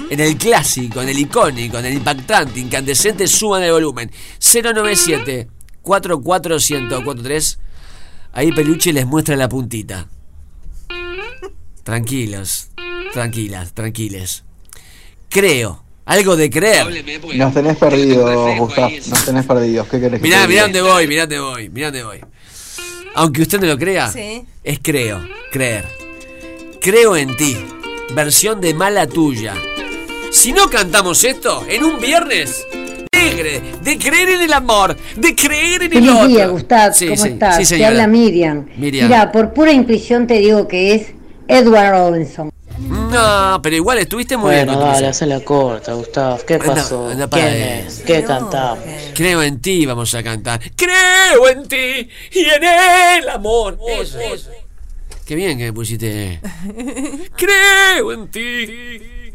[0.09, 4.09] en el clásico, en el icónico, en el impactante, incandescente, suban el volumen.
[4.39, 5.49] 097
[5.81, 7.59] 44143
[8.31, 10.07] Ahí Peluche les muestra la puntita.
[11.83, 12.69] Tranquilos,
[13.11, 14.45] tranquilas, tranquiles.
[15.29, 16.87] Creo, algo de creer.
[17.35, 18.89] Nos tenés perdidos, Gustavo.
[19.09, 19.87] Nos tenés perdidos.
[19.89, 22.21] ¿Qué querés que Mirá, te mirá dónde voy, mirá dónde voy, mirá dónde voy.
[23.15, 24.45] Aunque usted no lo crea, Sí.
[24.63, 26.02] es creo, creer.
[26.83, 27.57] Creo en ti.
[28.13, 29.53] Versión de mala tuya.
[30.31, 32.67] Si no cantamos esto en un viernes
[33.13, 36.27] alegre, de creer en el amor, de creer en el otro.
[36.27, 36.93] día, Gustavo.
[36.93, 37.67] Sí, ¿Cómo sí, estás?
[37.67, 38.65] sí, Te habla Miriam.
[38.75, 39.07] Miriam.
[39.07, 41.13] Mira, por pura intuición te digo que es
[41.47, 42.51] Edward Robinson.
[42.79, 44.65] No, pero igual estuviste muy bien.
[44.65, 46.39] Bueno, dale, hacela corta, Gustavo.
[46.45, 47.09] ¿Qué Anda- pasó?
[47.31, 47.99] ¿Quién es?
[48.05, 48.79] ¿Qué cantamos?
[49.13, 50.59] Creo en ti, vamos a cantar.
[50.75, 52.63] Creo en ti y en
[53.21, 53.77] el amor.
[54.01, 54.49] Eso, eso.
[55.25, 56.39] Qué bien que me pusiste.
[57.37, 58.41] Creo en ti.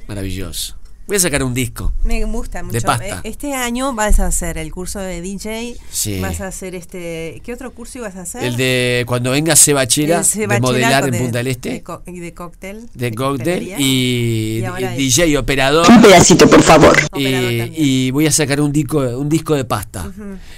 [0.06, 0.74] Maravilloso.
[1.06, 1.90] Voy a sacar un disco.
[2.04, 2.74] Me gusta mucho.
[2.74, 3.20] De pasta.
[3.24, 5.74] Eh, Este año vas a hacer el curso de DJ.
[5.90, 6.20] Sí.
[6.20, 7.40] Vas a hacer este.
[7.42, 8.44] ¿Qué otro curso ibas a hacer?
[8.44, 12.02] El de cuando venga Sebachela, El de modelar en de- Punta del De, Este, co-
[12.06, 12.90] y de cóctel.
[12.92, 15.88] de cóctel y, Y ahora y DJ operador.
[15.88, 16.94] Un pedacito, por favor.
[17.16, 20.12] Y, y voy a sacar un disco, un disco de pasta.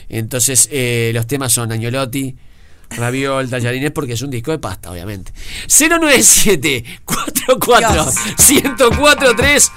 [0.09, 2.35] Entonces, eh, los temas son Agnolotti,
[2.91, 5.33] Raviol, Tallarines, porque es un disco de pasta, obviamente.
[5.69, 8.07] 097 44
[8.49, 9.73] 1043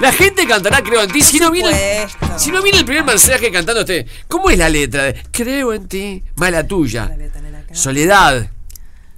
[0.00, 1.22] La gente cantará Creo en ti.
[1.22, 2.06] Si no, viene,
[2.36, 5.04] si no viene el primer mensaje cantando usted, ¿cómo es la letra?
[5.04, 7.10] de Creo en ti, mala tuya.
[7.72, 8.50] Soledad.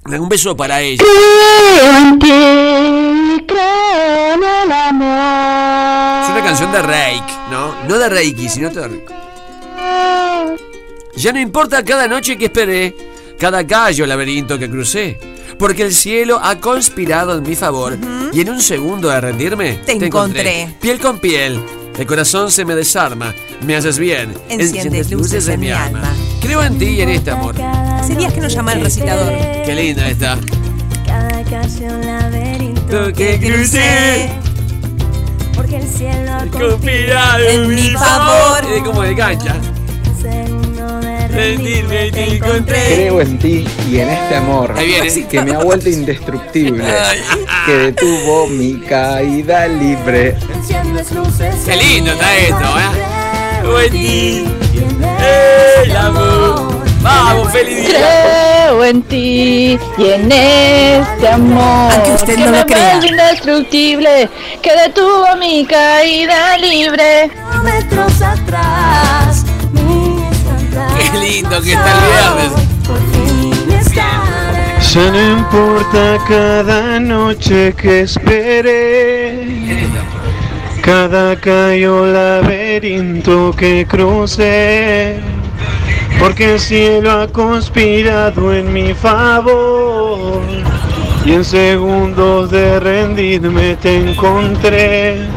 [0.05, 1.05] Un beso para ella.
[1.05, 6.24] Creo en ti, creo en el amor.
[6.24, 7.84] Es una canción de Reiki, ¿no?
[7.84, 9.12] No de Reiki, sino de Reiki.
[11.16, 12.96] Ya no importa cada noche que esperé,
[13.39, 15.18] cada callo laberinto que crucé,
[15.59, 17.97] porque el cielo ha conspirado en mi favor
[18.32, 20.74] y en un segundo de rendirme Te encontré.
[20.80, 21.61] Piel con piel,
[21.97, 23.34] el corazón se me desarma,
[23.64, 26.12] me haces bien, Enciendes luces en mi alma.
[26.41, 27.55] Creo en ti y en este amor.
[27.62, 29.32] Hace días que no llama el recitador.
[29.64, 30.39] Qué linda esta.
[31.07, 34.30] Cada canción laberinto que crucé.
[35.55, 38.64] Porque el cielo ha Conspirado en mi favor.
[38.72, 39.57] Es como de cancha.
[41.39, 42.95] Te encontré.
[42.97, 45.28] Creo en ti y en este amor Ahí viene.
[45.28, 46.82] que me ha vuelto indestructible,
[47.64, 50.36] que detuvo mi caída libre.
[51.64, 53.61] Qué lindo está esto, ¿eh?
[53.61, 54.45] Creo en ti,
[55.84, 56.76] el amor.
[57.03, 57.99] Vamos, feliz día.
[58.66, 63.01] Creo en ti y en este amor Aunque usted que no me lo crea.
[63.07, 64.28] indestructible,
[64.61, 67.30] que detuvo mi caída libre.
[67.53, 69.28] Kilómetros atrás,
[71.11, 72.53] Qué lindo que está el viernes.
[74.93, 79.47] Ya no importa cada noche que esperé,
[80.83, 85.21] cada callo laberinto que crucé,
[86.19, 90.43] porque el cielo ha conspirado en mi favor.
[91.25, 95.29] Y en segundos de rendirme te encontré.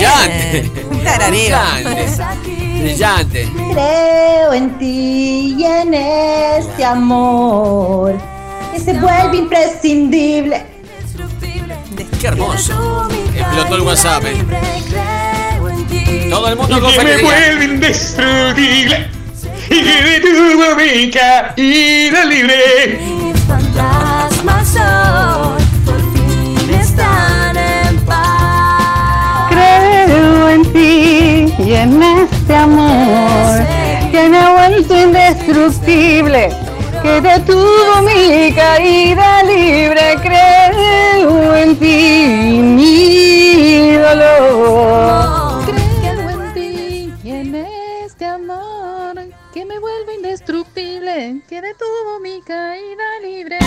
[0.00, 0.62] Brillante.
[1.28, 2.30] Brillante.
[2.80, 3.48] Brillante.
[3.72, 8.16] Creo en ti y en este amor
[8.72, 10.64] que se vuelve imprescindible.
[12.18, 13.08] Qué hermoso.
[13.36, 14.24] Explotó el WhatsApp.
[14.24, 14.42] eh.
[16.30, 19.08] Todo el mundo con que me vuelve indestructible
[19.68, 22.98] y que detuvo mi caída libre.
[23.46, 27.29] fantasmas hoy por fin están.
[30.10, 33.60] Creo en ti y en este amor
[34.10, 36.50] que me ha vuelto indestructible,
[37.00, 40.16] que detuvo mi caída libre.
[40.20, 45.64] Creo en ti, mi dolor.
[45.64, 47.54] Creo en ti y en
[48.04, 49.14] este amor
[49.54, 53.58] que me vuelve indestructible, que detuvo mi caída libre.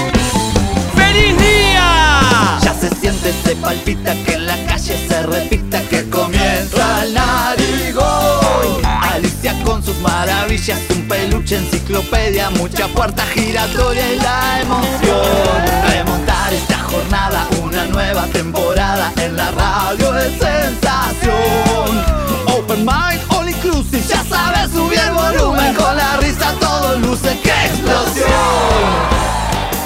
[2.61, 8.85] Ya se siente, se palpita que en la calle se repita que comienza el narigón.
[8.85, 15.65] Alicia con sus maravillas, un peluche, enciclopedia, mucha puerta giratoria y la emoción.
[15.87, 22.03] Remontar esta jornada, una nueva temporada en la radio es sensación.
[22.47, 27.51] Open mind, all inclusive, ya sabes subir el volumen con la risa, todo luce, ¡qué
[27.65, 28.29] explosión!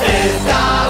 [0.03, 0.87] Está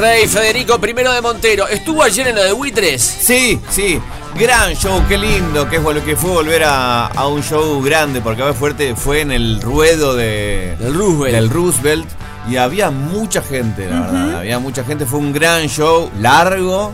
[0.00, 1.68] rey Federico I de Montero.
[1.68, 3.02] ¿Estuvo ayer en lo de Buitres?
[3.02, 4.00] Sí, sí.
[4.34, 8.20] Gran show, qué lindo, que es lo que fue volver a, a un show grande,
[8.22, 11.34] porque Ave Fuerte fue en el ruedo de, Del Roosevelt.
[11.34, 12.08] del Roosevelt
[12.48, 14.38] y había mucha gente, la verdad.
[14.38, 16.92] Había mucha gente, fue un gran show, largo.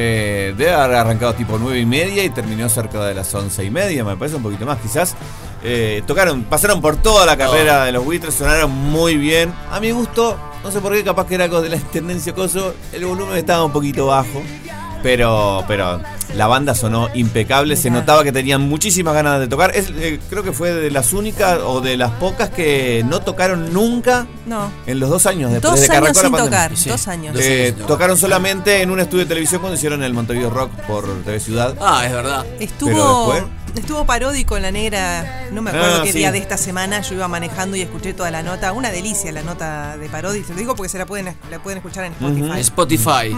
[0.00, 3.70] Eh, debe haber arrancado tipo nueve y media y terminó cerca de las once y
[3.70, 5.16] media, me parece un poquito más quizás.
[5.64, 9.52] Eh, tocaron, pasaron por toda la carrera de los buitres, sonaron muy bien.
[9.72, 12.74] A mi gusto, no sé por qué, capaz que era algo de la intendencia coso,
[12.92, 14.40] el volumen estaba un poquito bajo.
[15.02, 16.00] Pero, pero
[16.34, 19.72] la banda sonó impecable, se notaba que tenían muchísimas ganas de tocar.
[19.74, 23.72] Es, eh, creo que fue de las únicas o de las pocas que no tocaron
[23.72, 24.70] nunca No.
[24.86, 26.68] en los dos años después Dos de que años arrancó la sin pandemia.
[26.68, 27.36] tocar, dos años.
[27.38, 31.40] Eh, tocaron solamente en un estudio de televisión cuando hicieron el Montevideo Rock por TV
[31.40, 31.74] Ciudad.
[31.80, 32.44] Ah, es verdad.
[32.60, 36.18] Estuvo, después- estuvo paródico en la negra, no me acuerdo Ah, qué sí.
[36.18, 39.42] día de esta semana, yo iba manejando y escuché toda la nota, una delicia la
[39.42, 42.12] nota de Parodi, se lo digo porque se la pueden, la pueden escuchar en
[42.58, 42.60] Spotify.
[42.60, 43.36] Spotify.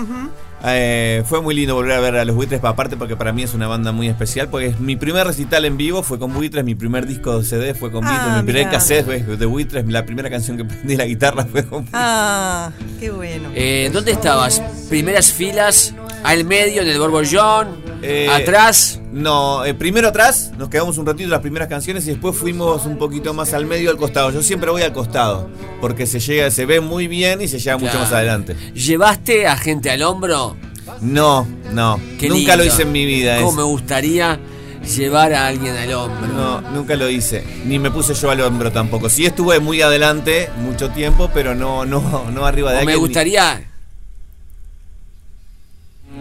[0.65, 3.55] Eh, fue muy lindo volver a ver a los buitres, aparte porque para mí es
[3.55, 6.75] una banda muy especial, porque es mi primer recital en vivo fue con buitres, mi
[6.75, 10.29] primer disco de CD fue con Ah, buitres, mi primer cassette de buitres, la primera
[10.29, 13.49] canción que prendí la guitarra fue con Ah, qué bueno.
[13.55, 14.61] Eh, ¿Dónde estabas?
[14.91, 15.95] ¿Primeras filas?
[16.25, 17.90] ¿Al medio, en el borbollón?
[18.03, 18.99] Eh, ¿Atrás?
[19.13, 22.97] No, eh, primero atrás, nos quedamos un ratito las primeras canciones y después fuimos un
[22.97, 24.31] poquito más al medio al costado.
[24.31, 25.49] Yo siempre voy al costado,
[25.81, 28.57] porque se llega, se ve muy bien y se llega mucho más adelante.
[28.75, 30.57] ¿Llevaste a gente al hombro?
[31.03, 33.37] No, no, Qué nunca lo hice en mi vida.
[33.37, 33.57] ¿Cómo eso.
[33.59, 34.41] me gustaría
[34.97, 36.27] llevar a alguien al hombro?
[36.29, 37.45] No, nunca lo hice.
[37.67, 39.09] Ni me puse yo al hombro tampoco.
[39.11, 42.97] Sí estuve muy adelante mucho tiempo, pero no, no, no arriba de O me alguien.
[42.97, 43.67] ni- gustaría...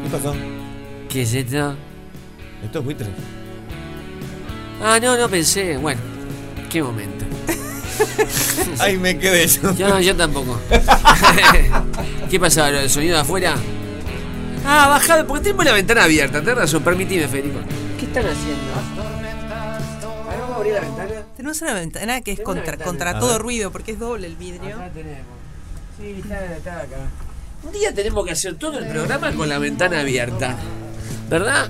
[0.03, 0.33] ¿Qué pasó?
[1.09, 1.75] ¿Qué es esto?
[2.63, 3.07] Esto es buitre.
[4.81, 5.77] Ah, no, no pensé.
[5.77, 5.99] Bueno,
[6.69, 7.25] qué momento.
[8.79, 9.73] Ahí me quedé yo.
[9.75, 10.59] Yo, yo tampoco.
[12.29, 12.69] ¿Qué pasa?
[12.69, 13.55] ¿El sonido de afuera?
[14.65, 16.39] Ah, bajado, porque tenemos la ventana abierta.
[16.41, 17.59] Tenés razón, permitime, Federico.
[17.97, 18.61] ¿Qué están haciendo?
[20.27, 21.11] Vamos a abrir la ventana.
[21.35, 22.85] Tenemos una ventana que es contra, ventana.
[22.85, 23.41] contra A todo ver.
[23.41, 24.75] ruido porque es doble el vidrio.
[24.75, 25.25] Acá tenemos.
[25.99, 26.97] Sí, está, está acá.
[27.63, 30.55] Un día tenemos que hacer todo el programa con la ventana abierta.
[31.29, 31.69] ¿Verdad?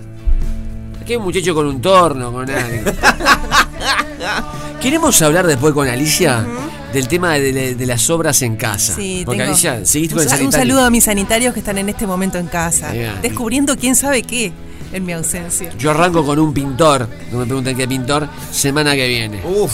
[1.02, 2.92] Aquí hay un muchacho con un torno, con algo.
[4.82, 6.46] Queremos hablar después con Alicia
[6.94, 8.96] del tema de, de- de las obras en casa.
[8.96, 10.68] Sí, Porque tengo- Alicia, seguís con un, el sa- un sanitario.
[10.74, 12.92] saludo a mis sanitarios que están en este momento en casa,
[13.22, 14.52] descubriendo quién sabe qué
[14.94, 15.72] en mi ausencia.
[15.78, 19.42] Yo arranco con un pintor, no me pregunten qué pintor, semana que viene.
[19.46, 19.72] Uf.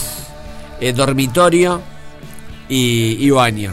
[0.95, 1.81] dormitorio
[2.67, 3.71] y, y baño.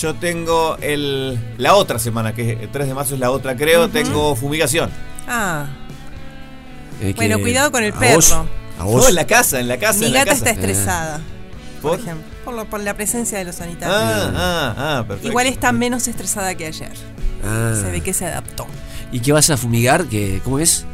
[0.00, 3.56] Yo tengo el la otra semana, que es el 3 de marzo es la otra,
[3.56, 4.90] creo, tengo fumigación.
[5.28, 5.66] Ah,
[7.16, 8.14] Bueno, que- cuidado con el ¿a perro.
[8.16, 8.32] vos?
[8.78, 9.02] ¿A vos?
[9.02, 10.00] No, en la casa, en la casa.
[10.00, 10.38] mi en la gata casa.
[10.38, 11.20] está estresada,
[11.80, 12.00] por, ¿Por?
[12.00, 13.96] ejemplo, por, lo- por la presencia de los sanitarios.
[13.98, 15.28] Ah, ah, ah, perfecto.
[15.28, 16.92] Igual está menos estresada que ayer.
[17.44, 17.74] Ah.
[17.80, 18.66] Se ve que se adaptó.
[19.10, 20.04] ¿Y qué vas a fumigar?
[20.06, 20.84] ¿Qué, ¿Cómo es?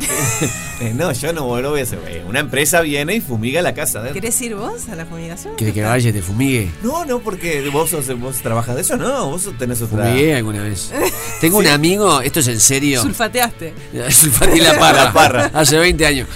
[0.80, 1.98] Eh, no, yo no, no voy a hacer.
[2.06, 4.08] eh, Una empresa viene y fumiga la casa.
[4.08, 4.12] ¿eh?
[4.14, 5.54] ¿Querés ir vos a la fumigación?
[5.56, 6.70] ¿Quiere que vaya y te fumigue?
[6.82, 10.06] No, no, porque vos, sos- vos trabajas de eso, no, vos tenés otra.
[10.06, 10.90] Fumigué alguna vez.
[11.42, 13.02] Tengo un amigo, esto es en serio.
[13.02, 13.74] Sulfateaste.
[14.10, 15.04] Sulfaté la parra.
[15.04, 15.50] La parra.
[15.52, 16.28] Hace 20 años.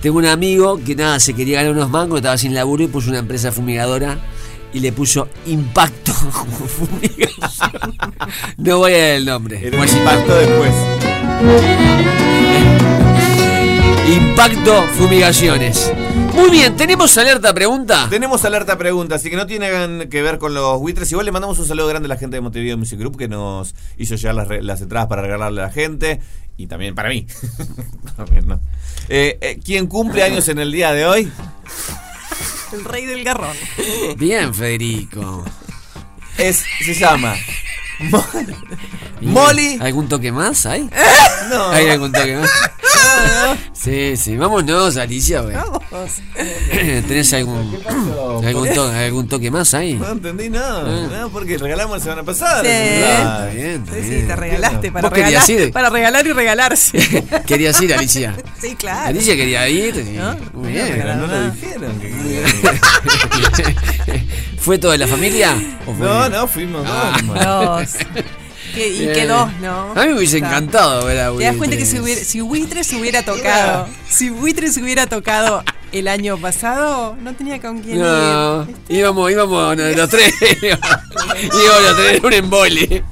[0.00, 3.08] Tengo un amigo que nada, se quería ganar unos mangos, estaba sin laburo y puso
[3.10, 4.18] una empresa fumigadora
[4.74, 6.12] y le puso impacto.
[8.56, 9.60] No voy a dar el nombre.
[9.66, 10.72] Impacto después.
[14.08, 15.92] Impacto fumigaciones.
[16.34, 18.06] Muy bien, ¿tenemos alerta pregunta?
[18.10, 21.10] Tenemos alerta pregunta, así que no tienen que ver con los buitres.
[21.12, 23.74] Igual le mandamos un saludo grande a la gente de Montevideo Music Group que nos
[23.96, 26.20] hizo llegar las, entradas para regalarle a la gente
[26.56, 27.26] y también para mí.
[28.16, 28.60] También, ¿no?
[29.08, 31.30] Eh, eh, ¿Quién cumple años en el día de hoy?
[32.74, 33.56] El rey del garrón.
[34.16, 35.44] Bien, Federico.
[36.36, 37.36] Es, se llama.
[39.20, 39.78] Molly.
[39.80, 40.88] ¿Algún toque más hay?
[41.50, 41.68] No.
[41.70, 42.50] ¿Hay algún toque más?
[43.74, 45.42] Sí, sí, vámonos, Alicia.
[45.42, 45.54] güey.
[45.54, 45.82] Vamos.
[47.06, 47.78] ¿Tenés algún,
[48.44, 49.94] algún, to- algún toque más ahí?
[49.94, 51.08] No entendí nada, Ah.
[51.20, 52.62] no, porque regalamos la semana pasada.
[52.62, 53.02] Sí.
[53.04, 55.72] Ah, bien, Sí, te regalaste para ¿Vos querías regalar, ir?
[55.72, 57.24] para regalar y regalarse.
[57.46, 58.34] ¿Querías ir, Alicia?
[58.60, 59.08] sí, claro.
[59.10, 59.96] Alicia quería ir.
[59.96, 60.32] ¿No?
[60.54, 60.94] Muy No, bien.
[60.96, 62.00] Pero no lo dijeron.
[64.58, 65.54] ¿Fue toda la familia?
[65.86, 67.12] ¿O fue- No, no, fuimos Ah.
[67.12, 67.22] dos.
[67.22, 67.83] nomás.
[67.92, 68.22] Dos.
[68.74, 69.92] ¿Qué- y qué dos, ¿no?
[69.92, 71.88] A mí me hubiese encantado ver a Te das cuenta que Buitres.
[71.90, 75.62] si, hubiera, si Buitre se hubiera tocado, si Buitre se hubiera tocado
[75.92, 78.74] el año pasado, no tenía con quién No, ir.
[78.88, 80.34] íbamos, íbamos los tres.
[80.62, 83.04] íbamos los tres en un embole.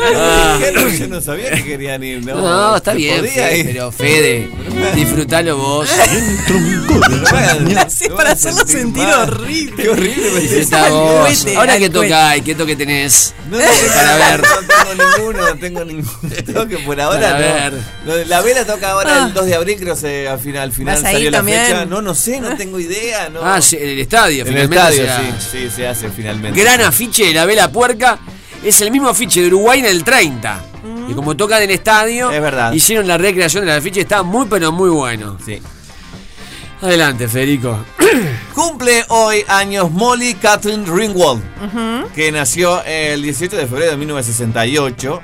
[0.00, 0.58] Ah.
[0.98, 2.24] Yo no sabía que querían ir.
[2.24, 4.48] No, No, está bien, Fede, pero Fede,
[4.94, 5.88] disfrutalo vos.
[7.78, 9.82] Haces para hacerlo sentir horrible.
[9.82, 11.46] Qué horrible me Disfruta vos.
[11.56, 13.34] Ahora que toca, ¿y qué toque tenés?
[13.50, 14.42] No, no, Para ver.
[14.42, 17.20] No tengo ninguno, no tengo ningún toque por ahora.
[17.32, 17.76] Para no.
[18.06, 18.26] ver.
[18.26, 19.26] La vela toca ahora Ah.
[19.28, 21.64] el 2 de abril, creo que al final, al final ¿Vas a salió la también?
[21.64, 21.84] fecha.
[21.86, 23.28] No, no sé, no tengo idea.
[23.30, 23.40] No.
[23.42, 25.02] Ah, sí, en el estadio, en el finalmente.
[25.04, 26.60] estadio, se sí, sí, se hace finalmente.
[26.60, 28.18] Gran afiche de la vela puerca.
[28.62, 30.64] Es el mismo afiche de Uruguay en el 30.
[31.08, 32.72] Y como tocan en el estadio, Es verdad.
[32.72, 34.00] hicieron la recreación del afiche.
[34.00, 35.38] Está muy, pero muy bueno.
[35.44, 35.60] Sí.
[36.82, 37.78] Adelante, Federico.
[38.54, 41.42] Cumple hoy años Molly Catherine Ringwald,
[42.14, 45.20] que nació el 18 de febrero de 1968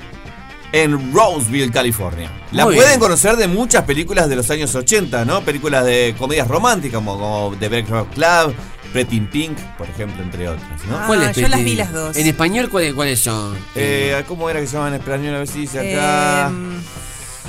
[0.73, 2.29] en Roseville, California.
[2.51, 2.99] La Muy pueden bien.
[2.99, 5.41] conocer de muchas películas de los años 80, ¿no?
[5.41, 8.53] Películas de comedias románticas como, como The Breakfast Club,
[8.95, 10.97] Pretty in Pink, por ejemplo, entre otras, ¿no?
[10.97, 12.15] Ah, ¿Cuál es, yo las vi las dos.
[12.15, 13.57] En español, ¿cuáles, cuáles son?
[13.75, 15.35] Eh, ¿Cómo era que se llamaban en español?
[15.35, 16.47] A ver si dice acá.
[16.47, 16.81] Em,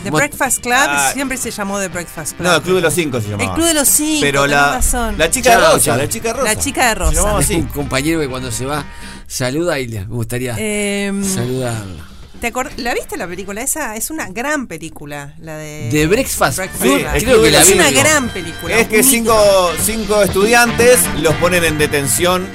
[0.02, 1.10] The Breakfast Club Ah.
[1.14, 2.48] siempre se llamó The Breakfast Club.
[2.48, 3.48] no, el Club de los Cinco se llamaba.
[3.48, 5.14] El Club de los Cinco, Pero la, razón.
[5.16, 6.44] la chica de rosa, la chica de rosa.
[6.54, 7.10] La chica de rosa.
[7.12, 8.84] Se llamaba un compañero que cuando se va
[9.28, 12.15] saluda y le me gustaría Em, saludarlo.
[12.46, 13.60] ¿Te acor- ¿La viste la película?
[13.62, 15.88] Esa es una gran película, la de...
[15.90, 17.08] The Breakfast Breakfast Club, Club.
[17.14, 17.74] el creo que la es vi.
[17.74, 18.78] una gran película.
[18.78, 22.46] Es que cinco, cinco estudiantes los ponen en detención,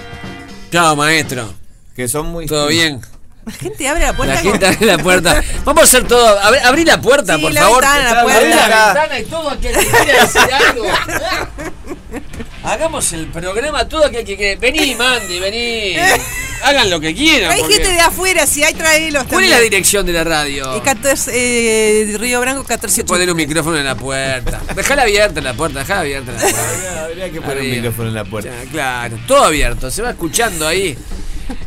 [0.71, 1.53] Chao, maestro.
[1.95, 2.45] que son muy...
[2.45, 3.01] ¿Todo bien?
[3.45, 4.35] La gente abre la puerta.
[4.35, 5.43] La con- gente abre la puerta.
[5.65, 6.39] Vamos a hacer todo.
[6.39, 7.81] Abrí, abrí la puerta, Sí, por la favor.
[7.81, 8.67] ventana, la Abrí puerta.
[8.69, 10.85] la ventana y todo aquel que quiera decir algo.
[12.63, 14.59] Hagamos el programa todo aquel que quiera.
[14.59, 15.95] Vení, Mandy, vení.
[16.63, 17.51] Hagan lo que quieran.
[17.51, 20.75] Hay porque- gente de afuera, si hay, traelos ¿Cuál es la dirección de la radio?
[20.75, 24.61] Eh, 14, eh, Río Branco 14 Poner un micrófono en la puerta.
[24.75, 26.59] Dejala abierta la puerta, dejala abierta la puerta.
[26.71, 28.49] Habría, habría que poner un micrófono en la puerta.
[28.63, 30.97] Ya, claro, todo abierto, se va escuchando ahí.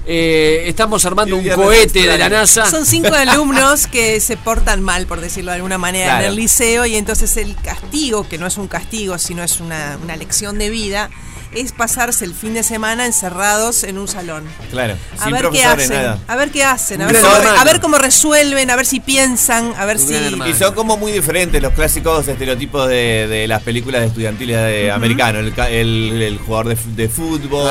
[0.06, 2.28] Eh, estamos armando un cohete de la.
[2.28, 2.70] NASA.
[2.70, 6.24] Son cinco alumnos que se portan mal, por decirlo de alguna manera, Claro.
[6.24, 9.98] en el liceo y entonces el castigo, que no es un castigo, sino es una,
[10.02, 11.10] una lección de vida,
[11.54, 14.44] es pasarse el fin de semana encerrados en un salón.
[14.70, 16.18] Claro, A sin ver qué hacen, nada.
[16.26, 17.60] a ver qué hacen, a ver, cómo, hermano.
[17.60, 20.14] a ver cómo resuelven, a ver si piensan, a ver si...
[20.14, 24.86] Y son como muy diferentes los clásicos estereotipos de, de las películas de estudiantiles de
[24.88, 24.94] Ujú.
[24.96, 25.38] americano.
[25.38, 27.70] El, ca- el- el jugador de, fútbol,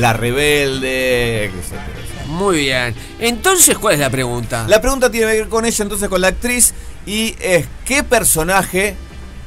[0.00, 1.86] la rebelde, etcétera.
[2.26, 2.94] Muy bien.
[3.18, 4.64] Entonces, ¿cuál es la pregunta?
[4.68, 6.72] La pregunta tiene que ver con ella, entonces con la actriz,
[7.06, 8.94] y es ¿qué personaje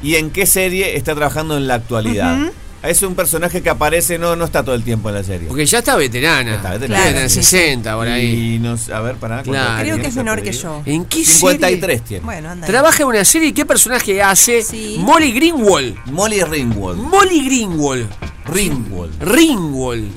[0.01, 2.37] y en qué serie está trabajando en la actualidad?
[2.83, 5.47] Es un personaje que aparece, no, no está todo el tiempo en la serie.
[5.47, 6.55] Porque ya está veterana.
[6.55, 7.13] Está Debe veterana.
[7.13, 8.55] tener 60 por ahí.
[8.55, 9.81] Y nos, a ver, para Claro.
[9.81, 10.81] Creo que es menor que yo.
[10.85, 11.99] ¿En qué 53 serie?
[12.05, 12.25] tiene.
[12.25, 12.67] Bueno, anda.
[12.67, 14.65] Trabaja en una serie y qué personaje hace
[14.99, 15.95] Molly Greenwald.
[16.07, 16.99] Molly Ringwald.
[16.99, 18.09] Molly Greenwald.
[18.47, 19.23] Ringwald.
[19.23, 20.11] Ringwald.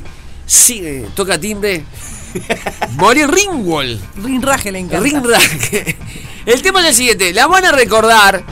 [0.45, 1.85] Sí, eh, toca timbre.
[2.97, 4.01] Molly Ringwald.
[4.25, 5.01] Rinraje le encanta.
[5.05, 5.97] Rinraje.
[6.45, 7.33] El tema es el siguiente.
[7.33, 8.45] La van a recordar.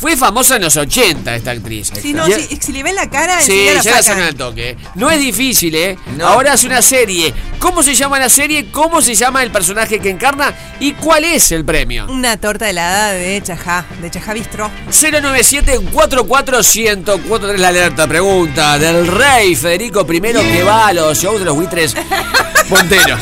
[0.00, 1.90] Fue famosa en los 80 esta actriz.
[2.00, 4.22] Si, no, si, si le ven la cara, Sí, la ya la sacan.
[4.24, 4.76] al toque.
[4.94, 5.96] No es difícil, ¿eh?
[6.22, 7.32] Ahora hace una serie.
[7.58, 8.70] ¿Cómo se llama la serie?
[8.70, 10.52] ¿Cómo se llama el personaje que encarna?
[10.80, 12.06] ¿Y cuál es el premio?
[12.08, 14.70] Una torta helada de Chajá, de Chajá Bistro.
[14.90, 18.06] 097-44143 la alerta.
[18.06, 21.94] Pregunta del rey Federico I que va a los shows de los buitres
[22.68, 23.16] Montero.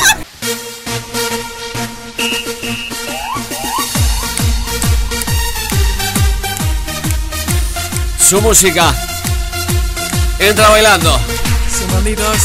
[8.35, 8.93] Su música.
[10.41, 11.20] Entra bailando.
[11.70, 12.37] Sus banditos.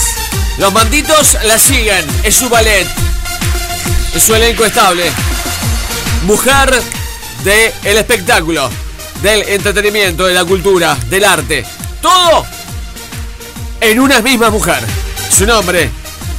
[0.59, 2.05] Los banditos la siguen.
[2.21, 2.87] Es su ballet.
[4.13, 5.11] Es su elenco estable.
[6.27, 6.79] Mujer
[7.43, 8.69] del el espectáculo,
[9.23, 11.65] del entretenimiento, de la cultura, del arte.
[12.03, 12.45] Todo
[13.81, 14.83] en una misma mujer.
[15.35, 15.89] Su nombre,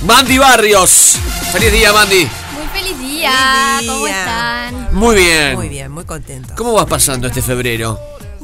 [0.06, 1.16] Mandy Barrios.
[1.50, 2.28] Feliz día, Mandy.
[2.54, 3.32] Muy feliz día.
[3.78, 4.20] Feliz ¿Cómo día.
[4.20, 4.88] están?
[4.92, 5.54] Muy bien.
[5.56, 6.54] Muy bien, muy contento.
[6.56, 7.98] ¿Cómo vas pasando este febrero?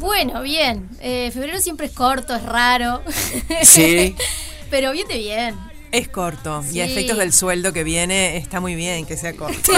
[0.07, 0.89] Bueno, bien.
[1.01, 3.03] Eh, febrero siempre es corto, es raro.
[3.65, 4.15] Sí.
[4.71, 5.57] Pero bien de bien.
[5.93, 6.65] Es corto.
[6.73, 9.73] Y a efectos del sueldo que viene, está muy bien que sea corto.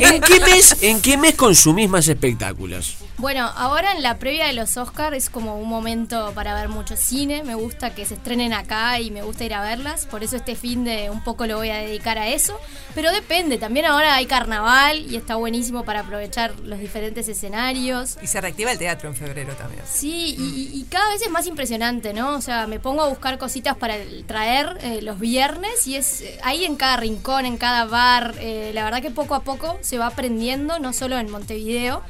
[0.00, 2.96] ¿En qué mes, en qué mes consumís más espectáculos?
[3.18, 6.96] Bueno, ahora en la previa de los Oscars es como un momento para ver mucho
[6.96, 7.42] cine.
[7.42, 10.06] Me gusta que se estrenen acá y me gusta ir a verlas.
[10.06, 12.58] Por eso este fin de un poco lo voy a dedicar a eso.
[12.94, 18.16] Pero depende, también ahora hay carnaval y está buenísimo para aprovechar los diferentes escenarios.
[18.22, 19.82] Y se reactiva el teatro en febrero también.
[19.92, 20.42] Sí, y,
[20.74, 22.34] y- y cada vez es más impresionante, ¿no?
[22.36, 25.49] O sea, me pongo a buscar cositas para el- traer eh, los viernes
[25.86, 28.34] y es eh, ahí en cada rincón, en cada bar.
[28.40, 32.02] eh, la verdad que poco a poco se va aprendiendo, no solo en Montevideo.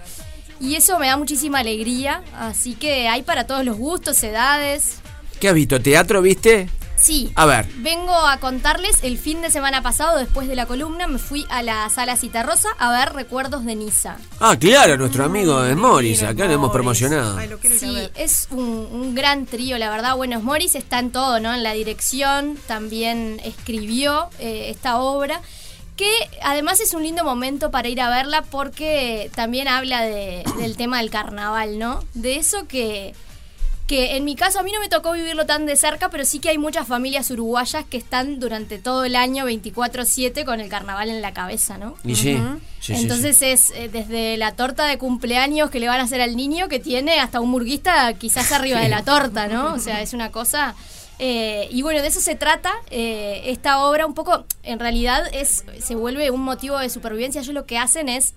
[0.61, 2.23] Y eso me da muchísima alegría.
[2.37, 4.97] Así que hay para todos los gustos, edades.
[5.41, 5.81] ¿Qué has visto?
[5.81, 6.69] ¿Teatro viste?
[7.01, 7.33] Sí.
[7.35, 7.67] A ver.
[7.77, 11.63] Vengo a contarles, el fin de semana pasado, después de la columna, me fui a
[11.63, 14.17] la sala Citarrosa a ver Recuerdos de Niza.
[14.39, 16.23] Ah, claro, nuestro amigo de Morris.
[16.23, 17.39] Acá lo hemos promocionado.
[17.79, 20.15] Sí, es un, un gran trío, la verdad.
[20.17, 21.55] Bueno, Morris está en todo, ¿no?
[21.55, 25.41] En la dirección, también escribió eh, esta obra,
[25.97, 26.11] que
[26.43, 30.99] además es un lindo momento para ir a verla porque también habla de- del tema
[30.99, 32.03] del carnaval, ¿no?
[32.15, 33.15] De eso que,
[33.91, 36.39] que en mi caso a mí no me tocó vivirlo tan de cerca, pero sí
[36.39, 41.11] que hay muchas familias uruguayas que están durante todo el año 24/7 con el carnaval
[41.11, 41.97] en la cabeza, ¿no?
[42.05, 42.37] Y sí,
[42.79, 46.21] sí, sí, Entonces es eh, desde la torta de cumpleaños que le van a hacer
[46.21, 49.75] al niño que tiene hasta un murguista quizás arriba de la torta, ¿no?
[49.75, 50.77] O sea, es una cosa...
[51.19, 55.65] eh, y bueno, de eso se trata eh, esta obra un poco, en realidad es
[55.81, 57.41] se vuelve un motivo de supervivencia.
[57.41, 58.35] Ellos lo que hacen es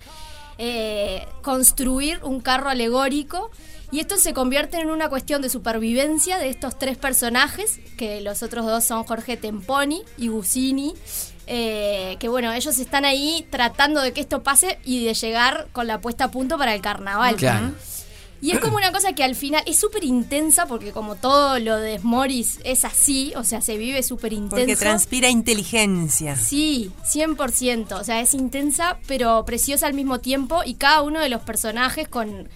[0.58, 3.52] eh, construir un carro alegórico
[3.94, 8.42] y esto se convierte en una cuestión de supervivencia de estos tres personajes, que los
[8.42, 10.96] otros dos son Jorge Temponi y Gusini,
[11.46, 15.86] eh, que bueno, ellos están ahí tratando de que esto pase y de llegar con
[15.86, 17.36] la puesta a punto para el carnaval.
[17.36, 17.68] Claro.
[17.68, 17.74] ¿no?
[18.44, 21.78] Y es como una cosa que al final es súper intensa, porque como todo lo
[21.78, 24.56] de Morris es así, o sea, se vive súper intenso.
[24.56, 26.36] Porque transpira inteligencia.
[26.36, 27.94] Sí, 100%.
[27.94, 30.62] O sea, es intensa, pero preciosa al mismo tiempo.
[30.66, 32.50] Y cada uno de los personajes con.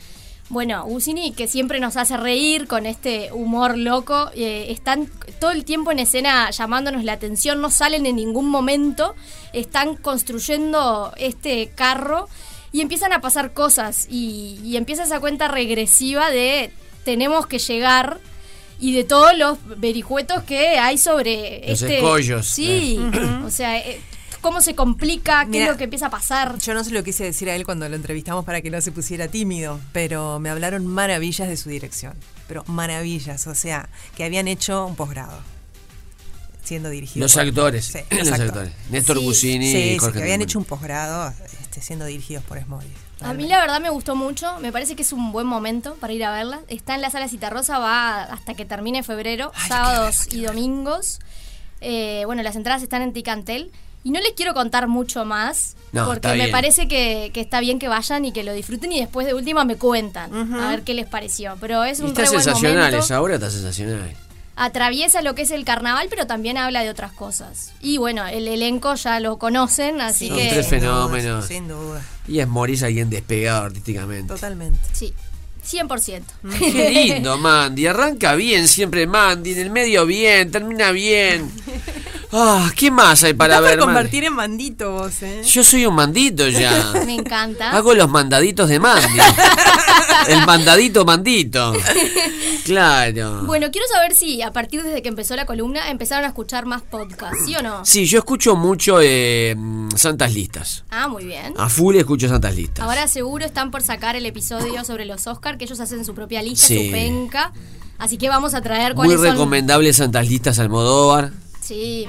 [0.49, 5.09] Bueno, Gusini, que siempre nos hace reír con este humor loco, eh, están
[5.41, 9.13] todo el tiempo en escena llamándonos la atención, no salen en ningún momento,
[9.51, 12.29] están construyendo este carro
[12.71, 16.71] y empiezan a pasar cosas y, y empieza esa cuenta regresiva de
[17.03, 18.19] tenemos que llegar
[18.79, 22.47] y de todos los vericuetos que hay sobre Los este escollos.
[22.47, 22.99] sí
[23.45, 23.99] o sea eh,
[24.47, 27.03] cómo se complica qué Mira, es lo que empieza a pasar Yo no se lo
[27.03, 30.49] quise decir a él cuando lo entrevistamos para que no se pusiera tímido, pero me
[30.49, 32.13] hablaron maravillas de su dirección.
[32.47, 35.37] Pero maravillas, o sea, que habían hecho un posgrado.
[36.63, 37.25] siendo dirigido.
[37.25, 37.85] Los por- actores.
[37.85, 38.71] Sí, los actores.
[38.89, 42.43] Néstor Sí, Busini sí, y sí, Jorge que habían hecho un posgrado este, siendo dirigidos
[42.45, 42.87] por Smolly.
[43.19, 46.13] A mí la verdad me gustó mucho, me parece que es un buen momento para
[46.13, 46.61] ir a verla.
[46.69, 51.19] Está en la sala Citarrosa, va hasta que termine febrero, sábados y domingos.
[51.81, 53.71] Eh, bueno, las entradas están en Ticantel.
[54.07, 57.59] Y no les quiero contar mucho más, No, porque está me parece que, que está
[57.59, 60.83] bien que vayan y que lo disfruten y después de última me cuentan a ver
[60.83, 61.57] qué les pareció.
[61.59, 64.15] Pero es Y un está re buen sensacional, esa obra está sensacional.
[64.55, 67.73] Atraviesa lo que es el carnaval, pero también habla de otras cosas.
[67.81, 70.49] Y bueno, el elenco ya lo conocen, así Son que...
[70.51, 71.45] tres fenómenos.
[71.45, 72.01] Sin duda.
[72.29, 74.33] Y es Morís alguien despegado artísticamente.
[74.33, 74.79] Totalmente.
[74.93, 75.13] Sí,
[75.69, 76.21] 100%.
[76.59, 77.87] Qué lindo, Mandy.
[77.87, 81.51] Arranca bien siempre Mandy, en el medio bien, termina bien.
[82.31, 83.85] Ah, ¿qué más hay para ver, Mandy?
[83.85, 85.41] convertir en mandito vos, ¿eh?
[85.45, 86.93] Yo soy un mandito ya.
[87.05, 87.71] Me encanta.
[87.71, 89.19] Hago los mandaditos de Mandy.
[90.27, 91.73] El mandadito mandito.
[92.65, 93.43] Claro.
[93.43, 96.81] Bueno, quiero saber si a partir desde que empezó la columna empezaron a escuchar más
[96.81, 97.85] podcasts, ¿sí o no?
[97.85, 99.55] Sí, yo escucho mucho eh,
[99.95, 100.83] Santas Listas.
[100.89, 101.53] Ah, muy bien.
[101.57, 102.83] A full escucho Santas Listas.
[102.83, 106.41] Ahora seguro están por sacar el episodio sobre los Oscar, que ellos hacen su propia
[106.41, 106.85] lista, Sí.
[106.87, 107.51] su penca.
[107.97, 109.31] Así que vamos a traer Muy cuáles son.
[109.31, 111.31] recomendable Santas Listas Almodóvar.
[111.61, 112.07] Sí.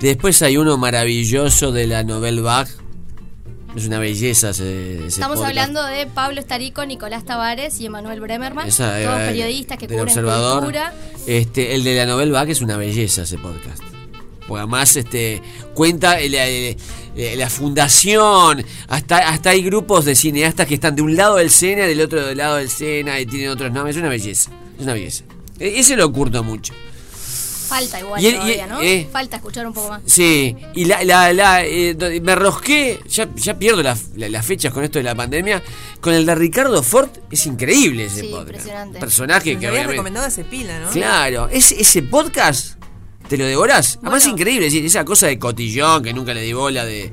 [0.00, 2.68] Después hay uno maravilloso de la Novel Bach.
[3.74, 5.48] Es una belleza ese, ese Estamos podcast.
[5.50, 10.02] hablando de Pablo Estarico, Nicolás Tavares y Emanuel Bremerman, Esa, todos eh, periodistas que cubren
[10.02, 10.58] Observador.
[10.60, 10.92] cultura.
[11.26, 13.82] Este, el de la Novel Bach es una belleza ese podcast.
[14.46, 15.40] Porque además este,
[15.74, 16.18] cuenta
[17.16, 21.84] la fundación, hasta, hasta hay grupos de cineastas que están de un lado del Sena,
[21.86, 23.96] del otro lado del Sena y tienen otros nombres.
[23.96, 25.24] Es una belleza, es una belleza.
[25.58, 26.74] E- Ese lo curto mucho.
[27.68, 28.80] Falta igual Y el- y todavía, ¿no?
[28.82, 29.08] eh.
[29.10, 30.02] Falta escuchar un poco más.
[30.04, 34.72] Sí, y la, la, la, eh, me rosqué, ya, ya pierdo la- la- las fechas
[34.72, 35.62] con esto de la pandemia,
[36.00, 38.48] con el de Ricardo Ford, es increíble ese Sí, podcast.
[38.48, 39.00] impresionante.
[39.00, 40.90] Personaje que obviamente- recomendado ese pila, ¿no?
[40.90, 42.74] Claro, ese, ese podcast
[43.28, 43.98] te lo devorás.
[44.02, 47.10] Además es increíble, sí, esa cosa de cotillón que nunca le di bola de,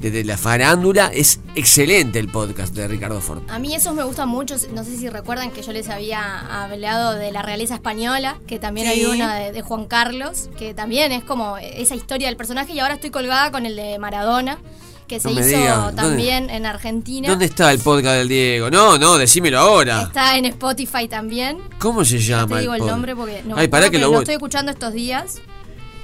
[0.00, 3.42] de, de la farándula, es excelente el podcast de Ricardo Ford.
[3.48, 4.56] A mí esos me gustan mucho.
[4.74, 8.86] No sé si recuerdan que yo les había hablado de la realeza española, que también
[8.88, 8.92] Sí.
[9.00, 12.72] hay una de, de Juan Carlos, que también es como esa historia del personaje.
[12.72, 14.58] Y ahora estoy colgada con el de Maradona,
[15.06, 17.28] que se No hizo diga, ¿dónde- también en Argentina.
[17.28, 18.70] ¿Dónde está el podcast del Diego?
[18.70, 20.02] No, no, decímelo ahora.
[20.02, 21.58] Está en Spotify también.
[21.78, 22.56] ¿Cómo se llama?
[22.56, 24.72] Te digo el nombre porque no, Ay, pará no, que pero lo lo estoy escuchando
[24.72, 25.40] estos días.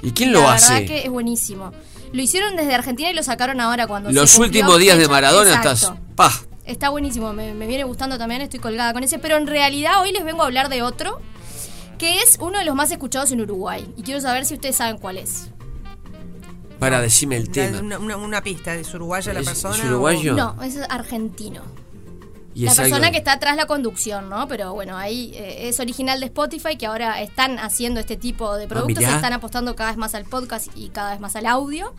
[0.01, 0.73] ¿Y quién y lo la hace?
[0.73, 1.71] verdad que es buenísimo.
[2.13, 5.07] Lo hicieron desde Argentina y lo sacaron ahora cuando Los se últimos días de.
[5.07, 5.71] Maradona Exacto.
[5.71, 5.93] estás.
[6.15, 6.31] ¡Pah!
[6.65, 10.11] Está buenísimo, me, me viene gustando también, estoy colgada con ese, pero en realidad hoy
[10.11, 11.19] les vengo a hablar de otro,
[11.97, 13.85] que es uno de los más escuchados en Uruguay.
[13.97, 15.49] Y quiero saber si ustedes saben cuál es.
[16.79, 17.79] Para decirme el tema.
[17.79, 19.75] Una, una- una pista, ¿es uruguaya la ¿Es- persona?
[19.75, 20.33] es uruguayo?
[20.35, 21.61] No, es argentino.
[22.53, 24.47] Y la es persona algo- que está atrás la conducción, ¿no?
[24.47, 28.67] Pero bueno, ahí eh, es original de Spotify, que ahora están haciendo este tipo de
[28.67, 29.15] productos, mirá.
[29.15, 31.93] están apostando cada vez más al podcast y cada vez más al audio.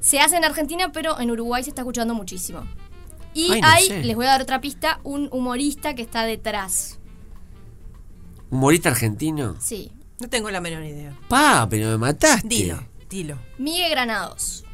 [0.00, 2.62] Se hace en Argentina, pero en Uruguay se está escuchando muchísimo.
[3.34, 4.04] Y Ay, no hay, sé.
[4.04, 6.98] les voy a dar otra pista, un humorista que está detrás.
[8.50, 9.56] ¿Humorista argentino?
[9.60, 9.92] Sí.
[10.20, 11.16] No tengo la menor idea.
[11.28, 12.48] Pa, pero me mataste.
[12.48, 13.38] Dilo, dilo.
[13.58, 14.64] Miguel Granados.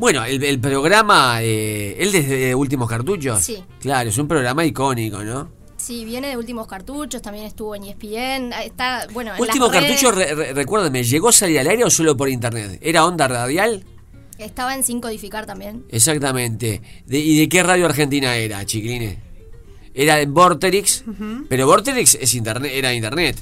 [0.00, 3.38] Bueno, el, el programa, eh, ¿él desde Últimos Cartuchos?
[3.40, 3.62] Sí.
[3.80, 5.50] Claro, es un programa icónico, ¿no?
[5.76, 10.00] Sí, viene de Últimos Cartuchos, también estuvo en ESPN, está, bueno, en Últimos las redes,
[10.02, 12.78] Cartuchos, re- re- recuérdame, ¿llegó a salir al aire o solo por internet?
[12.82, 13.84] ¿Era onda radial?
[14.38, 15.84] estaba en Sin Codificar también.
[15.90, 16.80] Exactamente.
[17.04, 19.18] De- ¿Y de qué radio argentina era, chiquiline?
[19.92, 21.04] Era en Vorterix,
[21.50, 23.36] pero Vorterix es internet, era internet.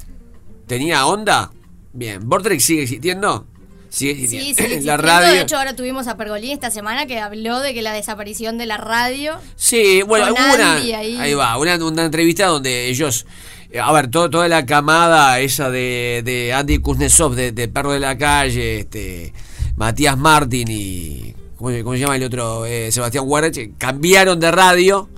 [0.67, 1.51] ¿Tenía onda?
[1.93, 3.47] Bien, ¿Vorterix sigue existiendo?
[3.89, 5.33] Sí, sí, la radio.
[5.33, 8.65] De hecho, ahora tuvimos a Pergolini esta semana que habló de que la desaparición de
[8.65, 9.35] la radio.
[9.55, 10.91] Sí, bueno, hubo una, ahí.
[10.93, 13.25] ahí va, una, una entrevista donde ellos,
[13.71, 17.91] eh, a ver, todo- toda la camada esa de, de Andy Kuznetsov, de, de Perro
[17.93, 19.33] de la Calle, este,
[19.75, 22.65] Matías Martín y, ¿cómo, se- cómo se llama el otro?
[22.65, 25.09] Eh, Sebastián Huarech, cambiaron de radio,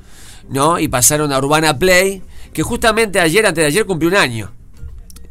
[0.49, 0.79] ¿no?
[0.79, 2.21] Y pasaron a Urbana Play,
[2.53, 4.53] que justamente ayer, antes de ayer, cumplió un año.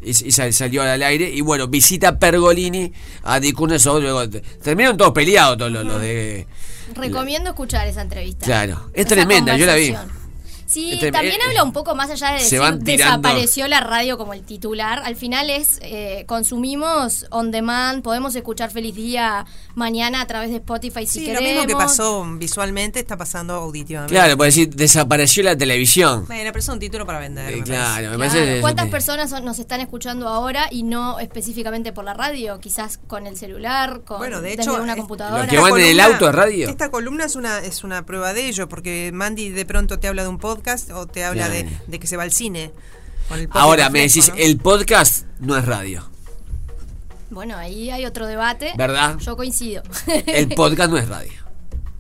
[0.03, 1.29] Y, y sal- salió al aire.
[1.31, 2.93] Y bueno, visita Pergolini
[3.23, 4.01] a Kuznetsov.
[4.01, 4.29] Luego,
[4.63, 6.47] terminaron todos peleados, todos los, los de...
[6.95, 8.45] Recomiendo escuchar esa entrevista.
[8.45, 9.95] Claro, es Esa tremenda, yo la vi.
[10.71, 14.33] Sí, Este, también eh, habla un poco más allá de decir desapareció la radio como
[14.35, 15.03] el titular.
[15.05, 20.57] Al final es eh, consumimos on demand, podemos escuchar Feliz Día mañana a través de
[20.57, 21.43] Spotify si Sí, queremos.
[21.43, 24.15] lo mismo que pasó visualmente está pasando auditivamente.
[24.15, 26.25] Claro, puede decir, desapareció la televisión.
[26.27, 27.53] Bueno, pero es un título para vender.
[27.53, 28.01] Eh, me claro, parece.
[28.03, 32.05] me Claro, parece eso ¿Cuántas personas son- nos están escuchando ahora y no específicamente por
[32.05, 32.61] la radio?
[32.61, 35.39] Quizás con el celular, con Bueno, de desde hecho, una computadora.
[35.45, 36.69] Los que van en el auto es radio.
[36.69, 40.23] Esta columna es una, es una prueba de ello, porque Mandy de pronto te habla
[40.23, 40.60] de un podcast
[40.95, 42.73] o te habla de, que se va al cine.
[43.29, 44.45] con el podcast Ahora me fresco, decís, ¿no?
[44.45, 46.11] el podcast no es radio.
[47.31, 48.73] Bueno, ahí hay otro debate.
[48.77, 49.17] ¿Verdad?
[49.19, 49.83] Yo coincido.
[50.27, 51.33] El podcast no es radio.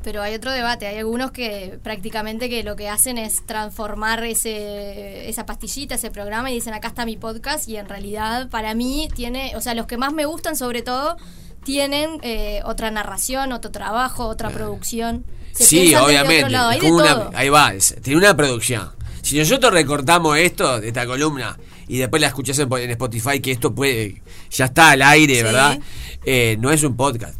[0.02, 5.28] Pero hay otro debate, hay algunos que prácticamente que lo que hacen es transformar ese,
[5.28, 9.11] esa pastillita, ese programa y dicen acá está mi podcast y en realidad para mí
[9.14, 11.18] tiene, o sea, los que más me gustan sobre todo
[11.64, 15.24] tienen eh, otra narración, otro trabajo, otra producción.
[15.52, 16.48] Se Sí, obviamente.
[16.48, 18.90] lado, hay una- ahí va, es- tiene una producción.
[19.22, 21.58] Si nosotros recortamos esto de esta columna
[21.88, 25.42] y después la escuchás en, en Spotify, que esto puede, ya está al aire, Sí.
[25.42, 25.78] ¿verdad?
[26.24, 27.36] Eh, no es un podcast.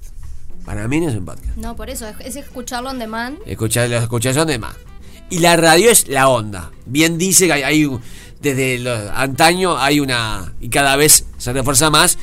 [0.65, 1.57] Para mí no es un podcast.
[1.57, 3.39] No, por eso, es, es escucharlo on demand.
[3.47, 4.75] Escuchar, lo escuchás donde más.
[5.31, 6.71] Y la radio es la onda.
[6.87, 7.89] Bien dice que hay, hay
[8.41, 12.19] desde los antaño hay una, y cada vez se refuerza más,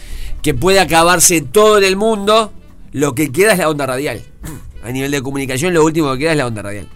[0.47, 2.53] que puede acabarse todo en el mundo,
[2.93, 4.21] lo que queda es la onda radial.
[4.81, 6.87] A nivel de comunicación lo último que queda es la onda radial.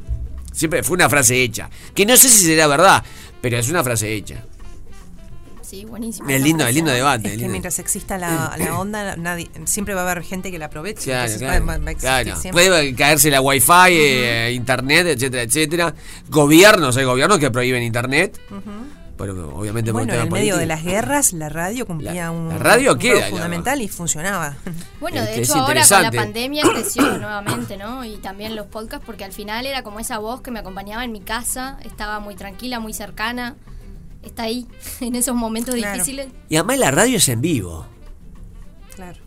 [0.53, 3.03] Siempre fue una frase hecha, que no sé si será verdad,
[3.41, 4.37] pero es una frase hecha.
[5.61, 6.29] Sí, buenísimo.
[6.29, 7.25] Es lindo, es lindo debate.
[7.27, 7.51] Es que lindo.
[7.51, 11.03] mientras exista la, la onda, nadie, siempre va a haber gente que la aproveche.
[11.03, 12.51] Claro, Entonces claro, va- va a existir claro.
[12.53, 15.93] Puede caerse la wifi, eh, internet, etcétera, etcétera.
[16.29, 18.39] Gobiernos, hay gobiernos que prohíben internet.
[19.21, 22.57] Pero obviamente por Bueno, en el medio de las guerras, la radio cumplía un, la
[22.57, 24.55] radio un queda, rol la- fundamental y funcionaba.
[24.99, 28.03] Bueno, Es de hecho ahora con la pandemia creció nuevamente, ¿no?
[28.05, 31.11] Y también los podcasts, porque al final era como esa voz que me acompañaba en
[31.11, 33.55] mi casa, estaba muy tranquila, muy cercana,
[34.23, 34.67] está ahí,
[35.01, 35.93] en esos momentos Claro.
[35.93, 36.27] difíciles.
[36.49, 37.85] Y además la radio es en vivo.
[38.95, 39.19] Claro.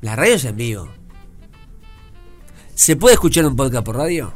[0.00, 0.88] La radio es en vivo.
[2.74, 4.32] ¿Se puede escuchar un podcast por radio?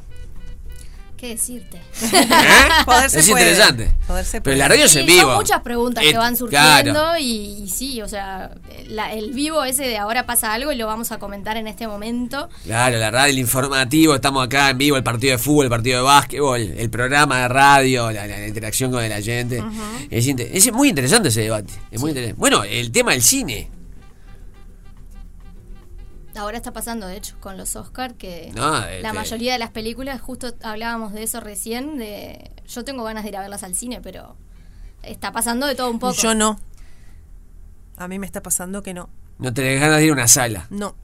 [1.23, 1.81] ¿Qué decirte?
[1.93, 3.29] Se es puede.
[3.29, 3.93] interesante.
[4.09, 4.57] Pero puede.
[4.57, 5.20] la radio es Sí, en vivo.
[5.20, 7.16] Son muchas preguntas Eh, que van surgiendo claro.
[7.16, 8.51] y, y sí, o sea,
[8.89, 11.87] la- el vivo ese de ahora pasa algo y lo vamos a comentar en este
[11.87, 12.49] momento.
[12.64, 15.99] Claro, la radio, el informativo, estamos acá en vivo, el partido de fútbol, el partido
[15.99, 19.62] de básquetbol, el programa de radio, la, la interacción con la gente.
[20.11, 21.73] es, muy interesante ese debate.
[21.93, 22.41] Es muy interesante.
[22.41, 23.70] Bueno, el tema del cine.
[26.35, 29.70] Ahora está pasando, de hecho, con los Oscar que No, la este- mayoría de las
[29.70, 33.74] películas, justo hablábamos de eso recién, de yo tengo ganas de ir a verlas al
[33.74, 34.37] cine, pero
[35.03, 36.14] está pasando de todo un poco.
[36.14, 36.59] Yo no.
[37.97, 39.11] A mí me está pasando que no.
[39.39, 40.66] No tenés ganas de ir a una sala.
[40.70, 40.95] No.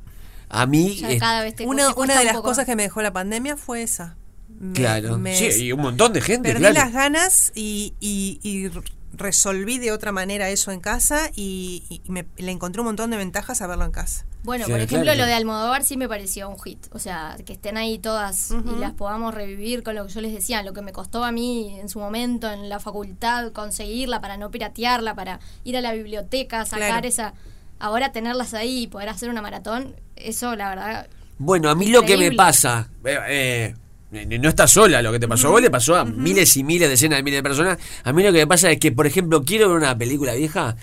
[0.49, 2.49] A mí, eh, cada vez te Una, una de un las poco.
[2.49, 4.17] cosas que me dejó la pandemia fue esa.
[4.61, 5.19] Me- claro.
[5.19, 6.75] me- Sí, y un montón de gente, Perdí claro.
[6.75, 8.71] las ganas y, y- y
[9.13, 13.17] resolví de otra manera eso en casa y, y me, le encontré un montón de
[13.17, 14.25] ventajas a verlo en casa.
[14.45, 15.19] Bueno, Sí, por ejemplo, claro.
[15.21, 16.87] lo de Almodóvar sí me pareció un hit.
[16.93, 20.33] O sea, que estén ahí todas y las podamos revivir con lo que yo les
[20.33, 24.37] decía, lo que me costó a mí en su momento en la facultad conseguirla para
[24.37, 27.09] no piratearla, para ir a la biblioteca, sacar Claro.
[27.09, 27.35] esa.
[27.81, 31.09] Ahora tenerlas ahí y poder hacer una maratón, eso la verdad.
[31.39, 33.75] Bueno, a mí lo que me pasa, eh, eh,
[34.11, 36.89] no está sola, lo que te pasó a vos le pasó a miles y miles,
[36.89, 37.79] decenas de miles de personas.
[38.05, 40.77] A mí lo que me pasa es que, por ejemplo, quiero ver una película vieja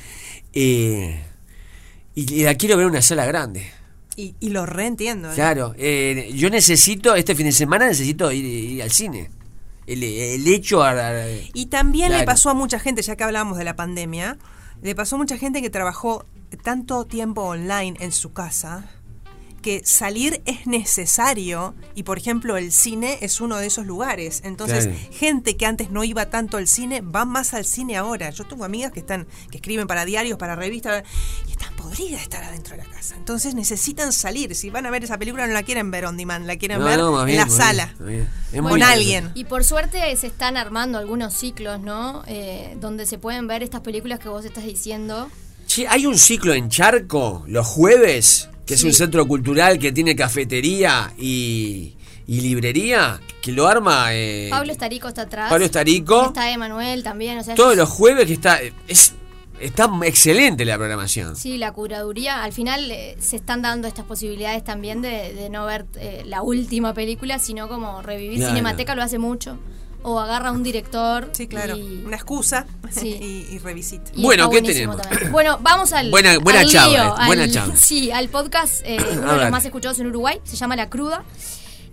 [0.54, 1.24] eh,
[2.14, 3.66] y, la quiero ver en una sala grande.
[4.16, 5.32] Y, y lo reentiendo.
[5.32, 5.36] ¿eh?
[5.36, 9.30] Claro, eh, yo necesito, este fin de semana necesito ir, ir al cine.
[9.88, 10.84] El, el hecho...
[10.84, 14.38] a- a- Y también le pasó a mucha gente, ya que hablábamos de la pandemia,
[14.82, 16.26] le pasó a mucha gente que trabajó
[16.64, 18.90] tanto tiempo online en su casa
[19.66, 24.42] que salir es necesario y por ejemplo el cine es uno de esos lugares.
[24.44, 25.00] Entonces, Claro.
[25.12, 28.30] gente que antes no iba tanto al cine va más al cine ahora.
[28.30, 31.04] Yo tengo amigas que están que escriben para diarios, para revistas
[31.48, 33.16] y están podridas de estar adentro de la casa.
[33.18, 34.54] Entonces necesitan salir.
[34.54, 36.86] Si van a ver esa película no la quieren ver on demand, la quieren No,
[36.86, 37.96] ver no, en bien, la sala.
[38.00, 38.64] bien, bien.
[38.64, 39.32] Con alguien.
[39.34, 42.22] Y por suerte se están armando algunos ciclos, ¿no?
[42.28, 45.28] Eh, donde se pueden ver estas películas que vos estás diciendo.
[45.66, 50.16] Che, hay un ciclo en Charco los jueves, que es un centro cultural que tiene
[50.16, 51.94] cafetería y,
[52.28, 55.50] y librería, que lo arma eh, Pablo Estarico está atrás.
[55.50, 56.26] Pablo Estarico.
[56.28, 57.38] Está Emanuel también.
[57.38, 58.60] O sea, todos los jueves que está...
[58.88, 59.14] Es,
[59.60, 61.36] está excelente la programación.
[61.36, 62.44] Sí, la curaduría.
[62.44, 66.42] Al final eh, se están dando estas posibilidades también de, de no ver eh, la
[66.42, 68.46] última película, sino como revivir.
[68.46, 69.58] Cinemateca lo hace mucho.
[70.08, 71.30] O agarra a un director.
[71.34, 71.76] Sí, claro.
[71.76, 73.08] y- Una excusa Sí.
[73.50, 74.12] y, y revisita.
[74.14, 74.98] y Bueno, ¿qué tenemos?
[75.02, 75.32] también.
[75.32, 76.12] Bueno, vamos al.
[76.12, 77.78] Buena- buena al charla, lío, buena al-.
[77.78, 81.24] Sí, al podcast, eh, uno de los más escuchados en Uruguay, se llama La Cruda.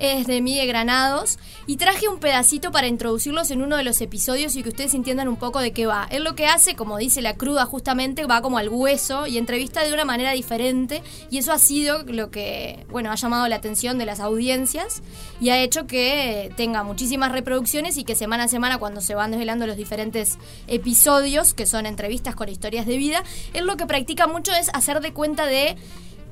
[0.02, 1.38] Es de Miguel Granados.
[1.68, 5.28] Y traje un pedacito para introducirlos en uno de los episodios y que ustedes entiendan
[5.28, 6.08] un poco de qué va.
[6.10, 9.84] Él lo que hace, como dice La Cruda, justamente va como al hueso y entrevista
[9.84, 11.04] de una manera diferente.
[11.30, 15.02] Y eso ha sido lo que, bueno, ha llamado la atención de las audiencias
[15.40, 19.30] y ha hecho que tenga muchísimas reproducciones y que semana a semana, cuando se van
[19.30, 23.22] desvelando los diferentes episodios, que son entrevistas con historias de vida,
[23.52, 25.76] él lo que practica mucho es hacer de cuenta de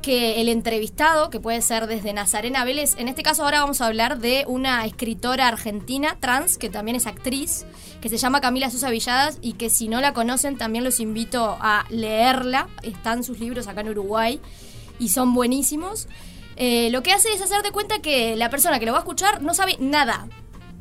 [0.01, 3.87] que el entrevistado, que puede ser desde Nazarena Vélez, en este caso ahora vamos a
[3.87, 7.67] hablar de una escritora argentina trans, que también es actriz,
[8.01, 11.59] que se llama Camila Sosa Villadas y que si no la conocen también los invito
[11.61, 12.69] a leerla.
[12.83, 14.41] Están sus libros acá en Uruguay
[14.99, 16.09] y son buenísimos.
[16.57, 19.03] Eh, lo que hace es hacer de cuenta que la persona que lo va a
[19.03, 20.29] escuchar no sabe nada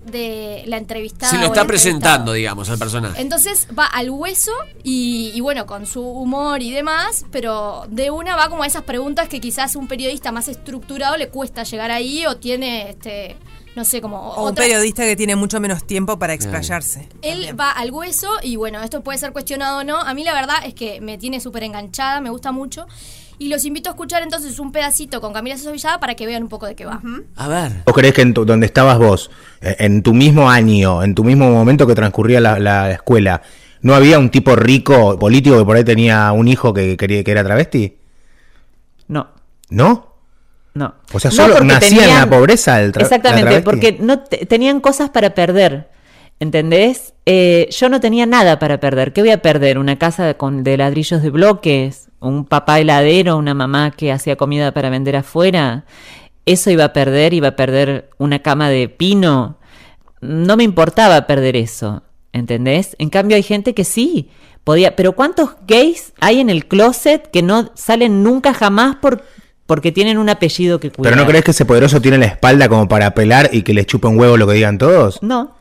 [0.09, 1.31] de la entrevistada.
[1.31, 3.21] Se lo está presentando, digamos, al personaje.
[3.21, 4.51] Entonces va al hueso
[4.83, 8.83] y, y bueno, con su humor y demás, pero de una va como a esas
[8.83, 13.37] preguntas que quizás un periodista más estructurado le cuesta llegar ahí o tiene, este,
[13.75, 17.07] no sé, como O un periodista que tiene mucho menos tiempo para explayarse.
[17.21, 19.97] Él va al hueso y bueno, esto puede ser cuestionado o no.
[19.97, 22.87] A mí la verdad es que me tiene súper enganchada, me gusta mucho.
[23.39, 26.43] Y los invito a escuchar entonces un pedacito con Camila Sosa Villada para que vean
[26.43, 27.01] un poco de qué va.
[27.37, 27.71] A ver.
[27.85, 31.23] ¿Vos crees que en tu- donde estabas vos, eh, en tu mismo año, en tu
[31.23, 33.41] mismo momento que transcurría la, la escuela,
[33.81, 37.31] no había un tipo rico político que por ahí tenía un hijo que quería que
[37.31, 37.95] era travesti?
[39.07, 39.29] No.
[39.69, 40.15] ¿No?
[40.73, 40.95] No.
[41.13, 44.19] O sea, No, solo porque nacía en la pobreza el tra- la Exactamente, porque no
[44.19, 45.89] te- tenían cosas para perder.
[46.41, 47.13] ¿Entendés?
[47.25, 49.11] Eh, yo no tenía nada para perder.
[49.13, 49.77] ¿Qué voy a perder?
[49.77, 52.08] ¿Una casa con, de ladrillos de bloques?
[52.19, 53.37] ¿Un papá heladero?
[53.37, 55.85] ¿Una mamá que hacía comida para vender afuera?
[56.45, 59.57] Eso iba a perder, iba a perder una cama de pino.
[60.21, 62.95] No me importaba perder eso, ¿entendés?
[62.99, 64.29] En cambio hay gente que sí
[64.63, 64.95] podía.
[64.95, 69.23] Pero ¿cuántos gays hay en el closet que no salen nunca jamás por,
[69.65, 71.13] porque tienen un apellido que cuidar?
[71.13, 73.85] ¿Pero no crees que ese poderoso tiene la espalda como para apelar y que les
[73.85, 75.23] chupe un huevo lo que digan todos?
[75.23, 75.58] No.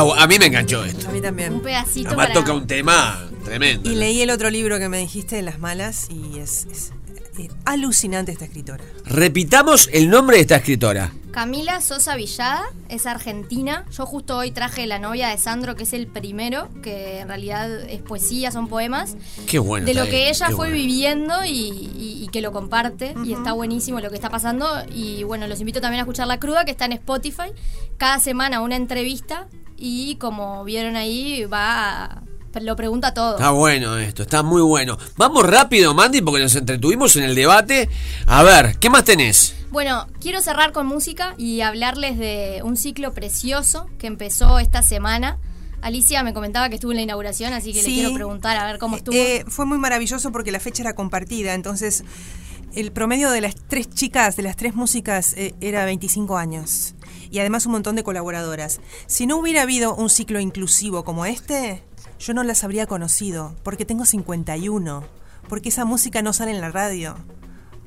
[0.00, 1.08] Está a mí me enganchó esto.
[1.08, 1.52] A mí también.
[1.54, 2.40] Un pedacito Además para...
[2.40, 3.90] toca un tema tremendo.
[3.90, 6.92] Y leí el otro libro que me dijiste de las malas y es, es,
[7.38, 8.84] eh, alucinante esta escritora.
[9.04, 11.12] Repitamos el nombre de esta escritora.
[11.32, 13.86] Camila Sosa Villada es argentina.
[13.90, 17.70] Yo justo hoy traje La novia de Sandro, que es el primero, que en realidad
[17.88, 19.16] es poesía, son poemas.
[19.46, 19.86] Qué bueno.
[19.86, 20.74] de lo que ahí, ella qué fue bueno.
[20.74, 23.14] viviendo y, y- y que lo comparte.
[23.24, 24.68] Y está buenísimo lo que está pasando.
[24.94, 27.50] Y bueno, los invito también a escuchar La Cruda, que está en Spotify.
[27.96, 29.48] Cada semana una entrevista.
[29.84, 32.04] Y como vieron ahí, va.
[32.04, 32.22] a-
[32.60, 33.32] lo pregunta todo.
[33.36, 34.96] Está bueno esto, está muy bueno.
[35.16, 37.88] Vamos rápido, Mandy, porque nos entretuvimos en el debate.
[38.26, 39.54] A ver, ¿qué más tenés?
[39.70, 45.38] Bueno, quiero cerrar con música y hablarles de un ciclo precioso que empezó esta semana.
[45.80, 47.88] Alicia me comentaba que estuvo en la inauguración, así que Sí.
[47.88, 49.16] le quiero preguntar a ver cómo estuvo.
[49.16, 52.04] Eh, fue muy maravilloso porque la fecha era compartida, entonces
[52.74, 56.94] el promedio de las tres chicas, de las tres músicas, eh, era 25 años.
[57.32, 58.80] Y además un montón de colaboradoras.
[59.06, 61.82] Si no hubiera habido un ciclo inclusivo como este,
[62.20, 65.02] yo no las habría conocido, porque tengo 51,
[65.48, 67.16] porque esa música no sale en la radio.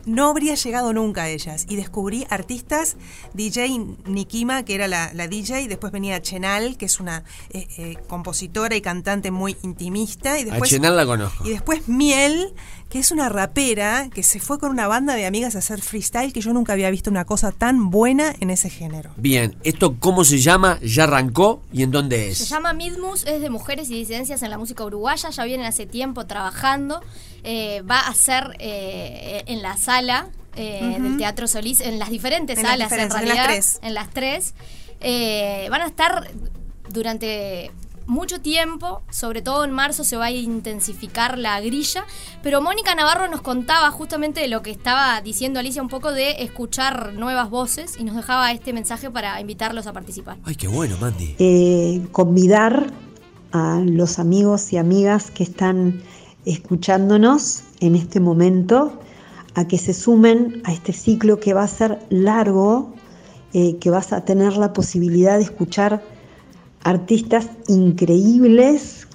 [0.07, 1.65] No habría llegado nunca a ellas.
[1.67, 2.95] Y descubrí artistas,
[3.33, 3.69] DJ
[4.05, 8.75] Nikima, que era la, la DJ, después venía Chenal, que es una eh, eh, compositora
[8.75, 10.37] y cantante muy intimista.
[10.37, 11.43] Y A después, Chenal la conozco.
[11.47, 12.53] y después Miel,
[12.95, 16.31] que es una rapera que se fue con una banda de amigas a hacer freestyle,
[16.31, 19.09] que yo nunca había visto una cosa tan buena en ese género.
[19.17, 20.79] Bien, ¿esto cómo se llama?
[20.81, 21.61] ¿Ya arrancó?
[21.73, 22.49] ¿Y en dónde Se es?
[22.49, 26.25] llama Midmus, es de mujeres y disidencias en la música uruguaya, ya vienen hace tiempo
[26.25, 27.01] trabajando.
[27.43, 32.57] Eh, va a ser eh, en la sala eh, del Teatro Solís, en las diferentes
[32.57, 33.45] En las salas en diferentes, en realidad.
[33.47, 33.79] las tres.
[33.81, 34.53] En las tres.
[35.01, 36.31] Eh, van a estar
[36.89, 37.71] durante
[38.07, 42.05] mucho tiempo, sobre todo en marzo se va a intensificar la grilla,
[42.43, 46.43] pero Mónica Navarro nos contaba justamente de lo que estaba diciendo Alicia un poco de
[46.43, 50.37] escuchar nuevas voces y nos dejaba este mensaje para invitarlos a participar.
[50.43, 51.35] Ay, qué bueno, Mandy.
[51.39, 52.91] eh, convidar
[53.51, 56.01] a los amigos y amigas que están
[56.45, 58.99] escuchándonos en este momento
[59.55, 62.93] a que se sumen a este ciclo que va a ser largo,
[63.53, 66.03] eh, que vas a tener la posibilidad de escuchar
[66.85, 69.07] artistas increíbles,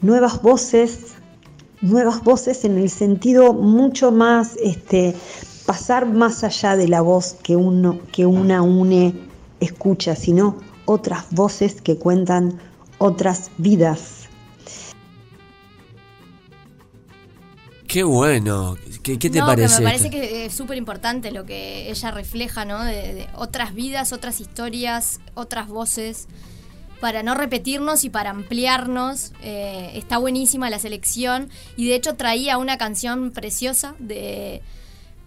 [0.00, 1.16] nuevas voces,
[1.82, 5.14] nuevas voces en el sentido mucho más, este,
[5.66, 9.14] pasar más allá de la voz que uno, que una une
[9.60, 10.56] escucha, sino
[10.86, 12.58] otras voces que cuentan
[12.96, 14.26] otras vidas.
[17.86, 18.76] Qué bueno.
[19.02, 19.80] ¿Qué, qué te no, parece?
[19.80, 20.16] Me parece esto?
[20.16, 22.82] que es súper importante lo que ella refleja, ¿no?
[22.82, 26.28] De, de otras vidas, otras historias, otras voces.
[27.00, 29.32] Para no repetirnos y para ampliarnos.
[29.42, 31.48] Eh, está buenísima la selección.
[31.76, 34.62] Y de hecho traía una canción preciosa de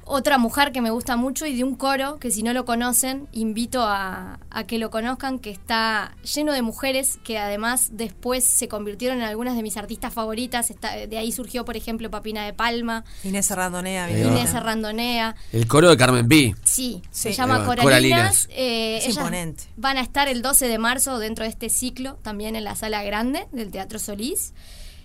[0.06, 3.28] otra mujer que me gusta mucho y de un coro que si no lo conocen,
[3.32, 8.68] invito a, a que lo conozcan, que está lleno de mujeres que además después se
[8.68, 10.70] convirtieron en algunas de mis artistas favoritas.
[10.70, 13.04] Está- de ahí surgió, por ejemplo, Papina de Palma.
[13.24, 14.40] Inés va.
[14.40, 15.36] Inés Arrandonea.
[15.54, 16.56] El coro de Carmen B.
[16.64, 17.84] Sí, se llama Coralinas.
[17.84, 18.48] Coralinas.
[18.52, 19.64] Eh, Es ellas imponente.
[19.78, 23.04] Van a estar el 12 de marzo dentro de este ciclo, también en la sala
[23.04, 24.54] grande del Teatro Solís.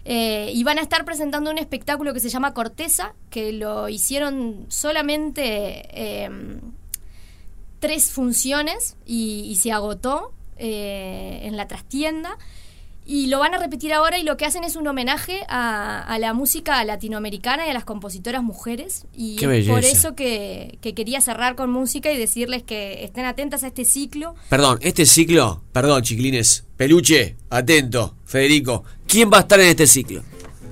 [0.08, 4.66] Eh, y van a estar presentando un espectáculo que se llama Corteza, que lo hicieron
[4.68, 6.30] solamente eh,
[7.80, 12.38] tres funciones y, y se agotó eh, en la trastienda.
[13.06, 16.18] Y lo van a repetir ahora y lo que hacen es un homenaje a, a
[16.18, 19.06] la música latinoamericana y a las compositoras mujeres.
[19.14, 23.24] Y Qué es por eso que, que quería cerrar con música y decirles que estén
[23.24, 24.34] atentas a este ciclo.
[24.48, 26.64] Perdón, este ciclo, perdón, chiquilines.
[26.76, 28.84] Peluche, atento, Federico.
[29.06, 30.22] ¿Quién va a estar en este ciclo?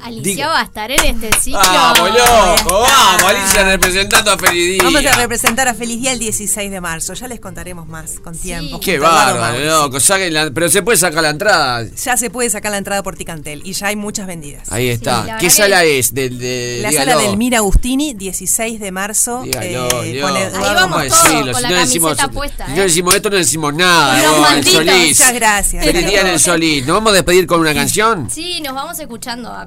[0.03, 0.49] Alicia Diga.
[0.49, 1.61] va a estar en este ciclo.
[1.61, 2.81] ¡Vamos, loco!
[2.83, 3.23] ¡Vamos!
[3.25, 4.83] Alicia representando a Feliz Día.
[4.83, 7.15] Vamos a representar a Feliz Día el 16 de marzo.
[7.15, 8.81] Ya les contaremos más con tiempo.
[8.81, 9.99] ¡Qué a bárbaro, loco!
[10.31, 11.85] La- pero se puede sacar la entrada.
[12.03, 14.71] Ya se puede sacar la entrada por Ticantel y ya hay muchas vendidas.
[14.71, 15.39] Ahí está.
[15.41, 16.13] ¿Qué sala que- es?
[16.15, 17.11] Del, de, La dígalo.
[17.13, 19.43] sala del Mira Agustini, 16 de marzo.
[19.43, 22.73] Dígalo, eh, con Ahí vamos todos, decirlo, con si la no decimos, camiseta puesta, si
[22.73, 22.77] ¿eh?
[22.77, 24.31] no decimos esto, no decimos nada.
[24.31, 24.65] Vos, el.
[24.67, 25.19] Solís.
[25.19, 25.85] Muchas gracias.
[25.85, 26.87] Feliz día en el Solís.
[26.87, 28.29] ¿Nos vamos a despedir con una canción?
[28.31, 29.67] Sí, nos vamos escuchando a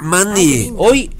[0.00, 1.10] Mandy, hoy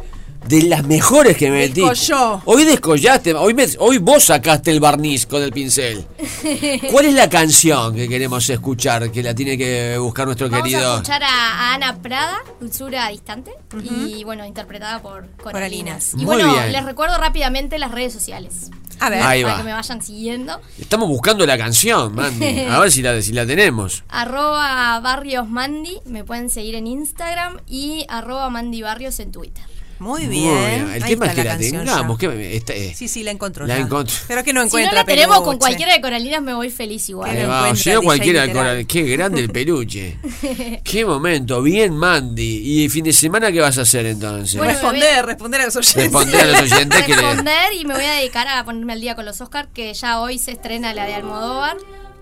[0.46, 1.80] de las mejores que me metí.
[1.82, 2.40] Descolló.
[2.46, 6.06] Hoy descollaste, hoy, me- hoy vos sacaste el barniz con el pincel.
[6.90, 9.10] ¿Cuál es la canción que queremos escuchar?
[9.10, 10.94] Que la tiene que buscar nuestro Vamos a querido.
[10.94, 13.50] escuchar a, a Ana Prada, Dulzura Distante,
[13.82, 16.12] y bueno, interpretada por Coralinas.
[16.14, 16.72] Y Muy bueno, bien.
[16.72, 18.70] les recuerdo rápidamente las redes sociales.
[19.00, 19.22] A ver.
[19.22, 19.58] Ahí para va.
[19.60, 20.60] que me vayan siguiendo.
[20.78, 22.60] Estamos buscando la canción, Mandy.
[22.70, 24.04] A ver si la, si la tenemos.
[24.08, 29.64] Arroba Barrios Mandy, me pueden seguir en Instagram y arroba Mandy Barrios en Twitter.
[29.98, 30.90] Muy Muy bien.
[30.94, 32.18] El Ahí tema es que la, canción tengamos.
[32.18, 33.66] que- esta- eh, Sí, sí, la encontró.
[33.66, 34.14] La encontró.
[34.28, 37.08] Pero que no Si no encuentra la tenemos con cualquiera de Coralinas me voy feliz
[37.08, 37.36] igual.
[37.50, 38.76] Va, si DJ cualquiera literal.
[38.78, 40.18] con- Qué grande el peluche.
[40.84, 41.62] Qué momento.
[41.62, 42.84] Bien, Mandy.
[42.84, 44.56] ¿Y fin de semana qué vas a hacer entonces?
[44.56, 46.04] Bueno, responder, responder a los oyentes.
[46.04, 49.24] Responder a los oyentes Responder y me voy a dedicar a ponerme al día con
[49.24, 51.76] los Oscars, que ya hoy se estrena la de Almodóvar.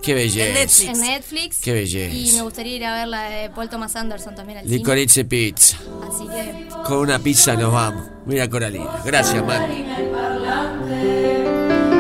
[0.07, 0.93] Qué belleza.
[0.93, 1.59] En Netflix.
[1.61, 2.15] Qué belleza.
[2.15, 4.77] Y me gustaría ir a ver la de Paul Thomas Anderson también al cine.
[4.77, 5.79] Licorice Pizza.
[6.09, 8.07] Así que Con una pizza nos vamos.
[8.25, 9.03] Mira, Coralina.
[9.05, 9.85] Gracias, Mandy.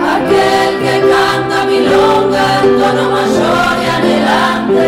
[0.08, 4.86] Aquel que canta milonga en tono mayor y anhelante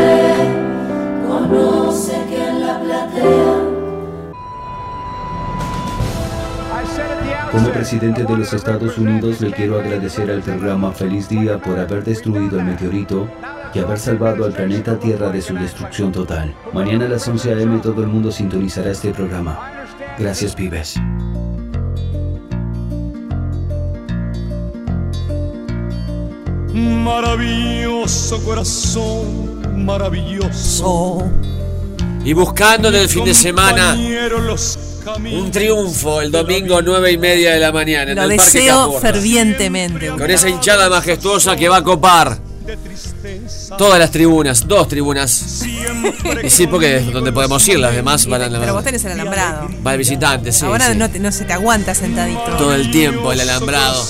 [1.26, 3.57] conoce que en la platea
[7.50, 12.04] Como presidente de los Estados Unidos le quiero agradecer al programa Feliz Día por haber
[12.04, 13.26] destruido el meteorito
[13.74, 16.54] y haber salvado al planeta Tierra de su destrucción total.
[16.72, 17.78] Mañana a las 11 a.m.
[17.78, 19.86] todo el mundo sintonizará este programa.
[20.18, 20.96] Gracias, pibes.
[26.74, 31.24] Maravilloso corazón, maravilloso.
[32.24, 33.96] Y buscando en el fin de semana
[35.32, 38.92] un triunfo el domingo 9 y media de la mañana en Lo el Parque deseo
[39.00, 40.08] fervientemente.
[40.08, 42.38] Con esa hinchada majestuosa que va a copar
[43.78, 45.62] todas las tribunas, dos tribunas.
[46.42, 49.12] Y sí, porque es donde podemos ir, las demás van a Pero vos tenés el
[49.12, 49.68] alambrado.
[49.86, 50.66] va el visitante, sí.
[50.66, 50.98] Ahora sí.
[50.98, 52.42] No, te- no se te aguanta sentadito.
[52.58, 54.04] Todo el tiempo el alambrado.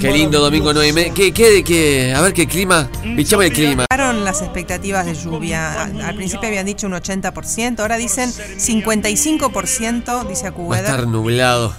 [0.00, 1.12] Qué lindo domingo 9 y media.
[1.14, 2.14] ¿Qué, qué, qué?
[2.14, 2.88] A ver qué clima.
[3.16, 3.87] Bichame el clima.
[4.08, 5.82] Bajaron las expectativas de lluvia.
[5.82, 10.86] Al principio habían dicho un 80%, ahora dicen 55%, dice Va a Acuweather.
[10.86, 11.74] estar nublado.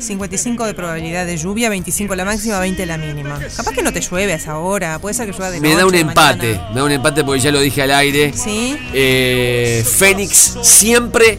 [0.00, 3.38] 55 de probabilidad de lluvia, 25 la máxima, 20 la mínima.
[3.56, 5.86] Capaz que no te llueve a esa hora, puede ser que llueva de Me da
[5.86, 6.54] un de empate.
[6.54, 6.70] mañana.
[6.70, 8.32] Me da un empate porque ya lo dije al aire.
[8.32, 8.76] Sí.
[8.92, 11.38] Eh, Fénix siempre.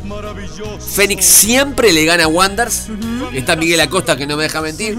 [0.96, 2.88] Fénix siempre le gana a Wanders.
[3.34, 4.98] Está Miguel Acosta que no me deja mentir.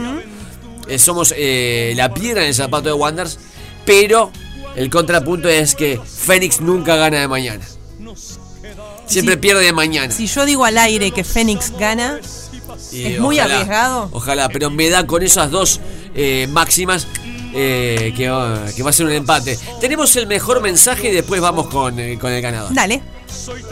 [0.88, 3.38] Eh, somos eh, la piedra en el zapato de Wanders.
[3.86, 4.30] Pero
[4.76, 7.64] el contrapunto es que Fénix nunca gana de mañana.
[9.06, 9.40] Siempre Sí.
[9.40, 10.12] pierde de mañana.
[10.12, 12.20] Si yo digo al aire que Fénix gana,
[12.90, 14.08] Y es muy arriesgado.
[14.12, 15.80] Ojalá, pero me da con esas dos
[16.14, 17.06] eh, máximas
[17.54, 19.58] eh, que, va- que va a ser un empate.
[19.80, 22.72] Tenemos el mejor mensaje y después vamos con, eh, con el ganador.
[22.74, 23.02] Dale.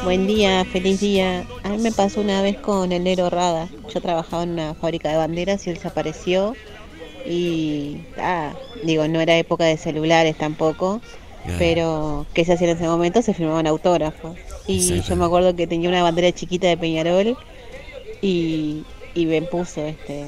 [0.05, 1.45] Buen día, feliz día.
[1.65, 3.69] A mí me pasó una vez con el negro Rada.
[3.93, 6.55] Yo trabajaba en una fábrica de banderas y él se apareció.
[7.27, 8.53] Y, ah,
[8.83, 11.01] digo, no era época de celulares tampoco.
[11.45, 11.59] Claro.
[11.59, 13.23] Pero, ¿qué se hacía en ese momento?
[13.23, 14.37] Se firmaban autógrafos.
[14.67, 17.37] Y yo me acuerdo que tenía una bandera chiquita de Peñarol
[18.21, 18.85] y,
[19.15, 20.27] y me puso este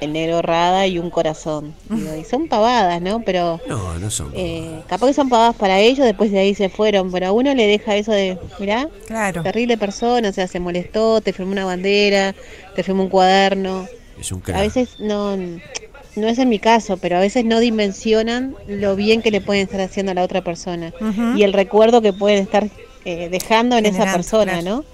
[0.00, 1.74] el negro Rada y un corazón.
[1.90, 3.20] Digo, y son pavadas, ¿no?
[3.24, 4.30] Pero No, no son.
[4.32, 7.52] eh, capaz que son pagadas para ellos, después de ahí se fueron, pero a uno
[7.52, 9.42] le deja eso de, mirá, claro.
[9.42, 12.32] terrible persona, o sea, se molestó, te firmó una bandera,
[12.76, 13.88] te firmó un cuaderno.
[14.20, 14.60] Es un A crack.
[14.60, 19.30] veces no, no es en mi caso, pero a veces no dimensionan lo bien que
[19.30, 20.92] le pueden estar haciendo a la otra persona
[21.36, 22.68] y el recuerdo que pueden estar
[23.04, 24.76] eh, dejando en esa persona, claro.
[24.78, 24.84] ¿no?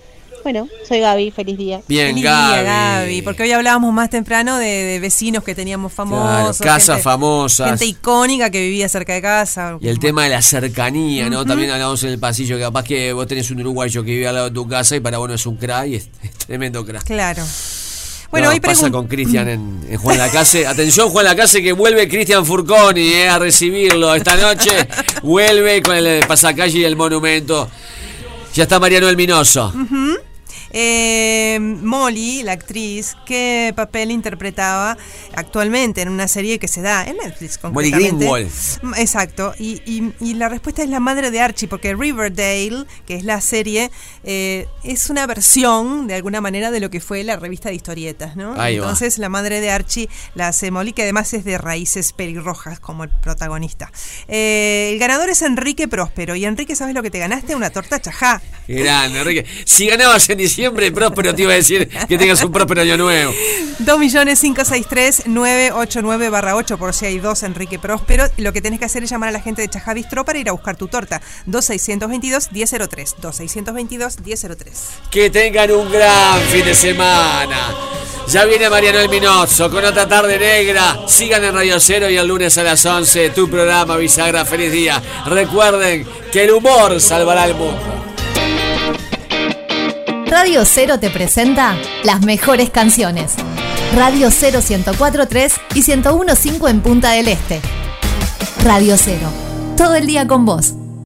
[0.44, 1.80] Bueno, soy Gaby, feliz día.
[1.88, 2.52] Bien, Feliz Gaby.
[2.52, 6.58] día, Gaby, porque hoy hablábamos más temprano de, de vecinos que teníamos famosos.
[6.58, 7.68] Claro, casas gente- famosas.
[7.70, 9.78] Gente icónica que vivía cerca de casa.
[9.80, 11.46] Y el tema de la cercanía, ¿no?
[11.46, 14.34] También hablamos en el pasillo que capaz que vos tenés un uruguayo que vive al
[14.34, 16.84] lado de tu casa y para vos no es un crack y es, es tremendo
[16.84, 17.04] crack.
[17.04, 17.42] Claro.
[18.34, 20.66] Bueno, No, hoy pasa con Cristian en, en Juan Lacase.
[20.66, 24.70] Atención, Juan Lacase, que vuelve Cristian Furconi eh, a recibirlo esta noche.
[25.22, 27.70] vuelve con el pasacalle y el monumento.
[28.52, 29.72] Ya está Mariano El Minoso.
[30.76, 34.98] Eh, Molly, la actriz, ¿qué papel interpretaba
[35.36, 37.60] actualmente en una serie que se da en Netflix?
[37.62, 37.92] Molly?
[37.92, 38.50] Greenwald.
[38.82, 43.14] Mm, Exacto, y, y- y la respuesta es la madre de Archie, porque Riverdale, que
[43.14, 43.92] es la serie,
[44.24, 48.34] eh, es una versión, de alguna manera, de lo que fue la revista de historietas,
[48.34, 48.60] ¿no?
[48.60, 48.84] Ahí va.
[48.86, 53.04] Entonces, la madre de Archie la hace Molly, que además es de raíces pelirrojas, como
[53.04, 53.92] el protagonista.
[54.26, 57.54] Eh, el ganador es Enrique Próspero, y Enrique, ¿sabes lo que te ganaste?
[57.54, 58.42] Una torta chajá.
[58.66, 59.46] Grande, Enrique.
[59.64, 63.32] Si ganabas en diciembre, próspero te iba a decir que tengas un próspero año nuevo.
[63.80, 68.26] 2.563.989 barra 8 por si hay dos Enrique Próspero.
[68.36, 70.48] Lo que tenés que hacer es llamar a la gente de Chajá Bistro para ir
[70.48, 71.20] a buscar tu torta.
[71.48, 73.16] 2622-1003.
[73.20, 74.70] 2622-1003.
[75.10, 77.74] Que tengan un gran fin de semana.
[78.28, 81.00] Ya viene Mariano El Minoso con otra tarde negra.
[81.06, 84.44] Sigan en Radio Cero y el lunes a las 11 tu programa Bisagra.
[84.44, 85.02] Feliz día.
[85.26, 88.13] Recuerden que el humor salvará el mundo.
[90.36, 93.34] Radio Cero te presenta las mejores canciones.
[93.94, 97.60] Radio Cero 1043 y 1015 en Punta del Este.
[98.64, 99.28] Radio Cero,
[99.76, 100.74] todo el día con vos.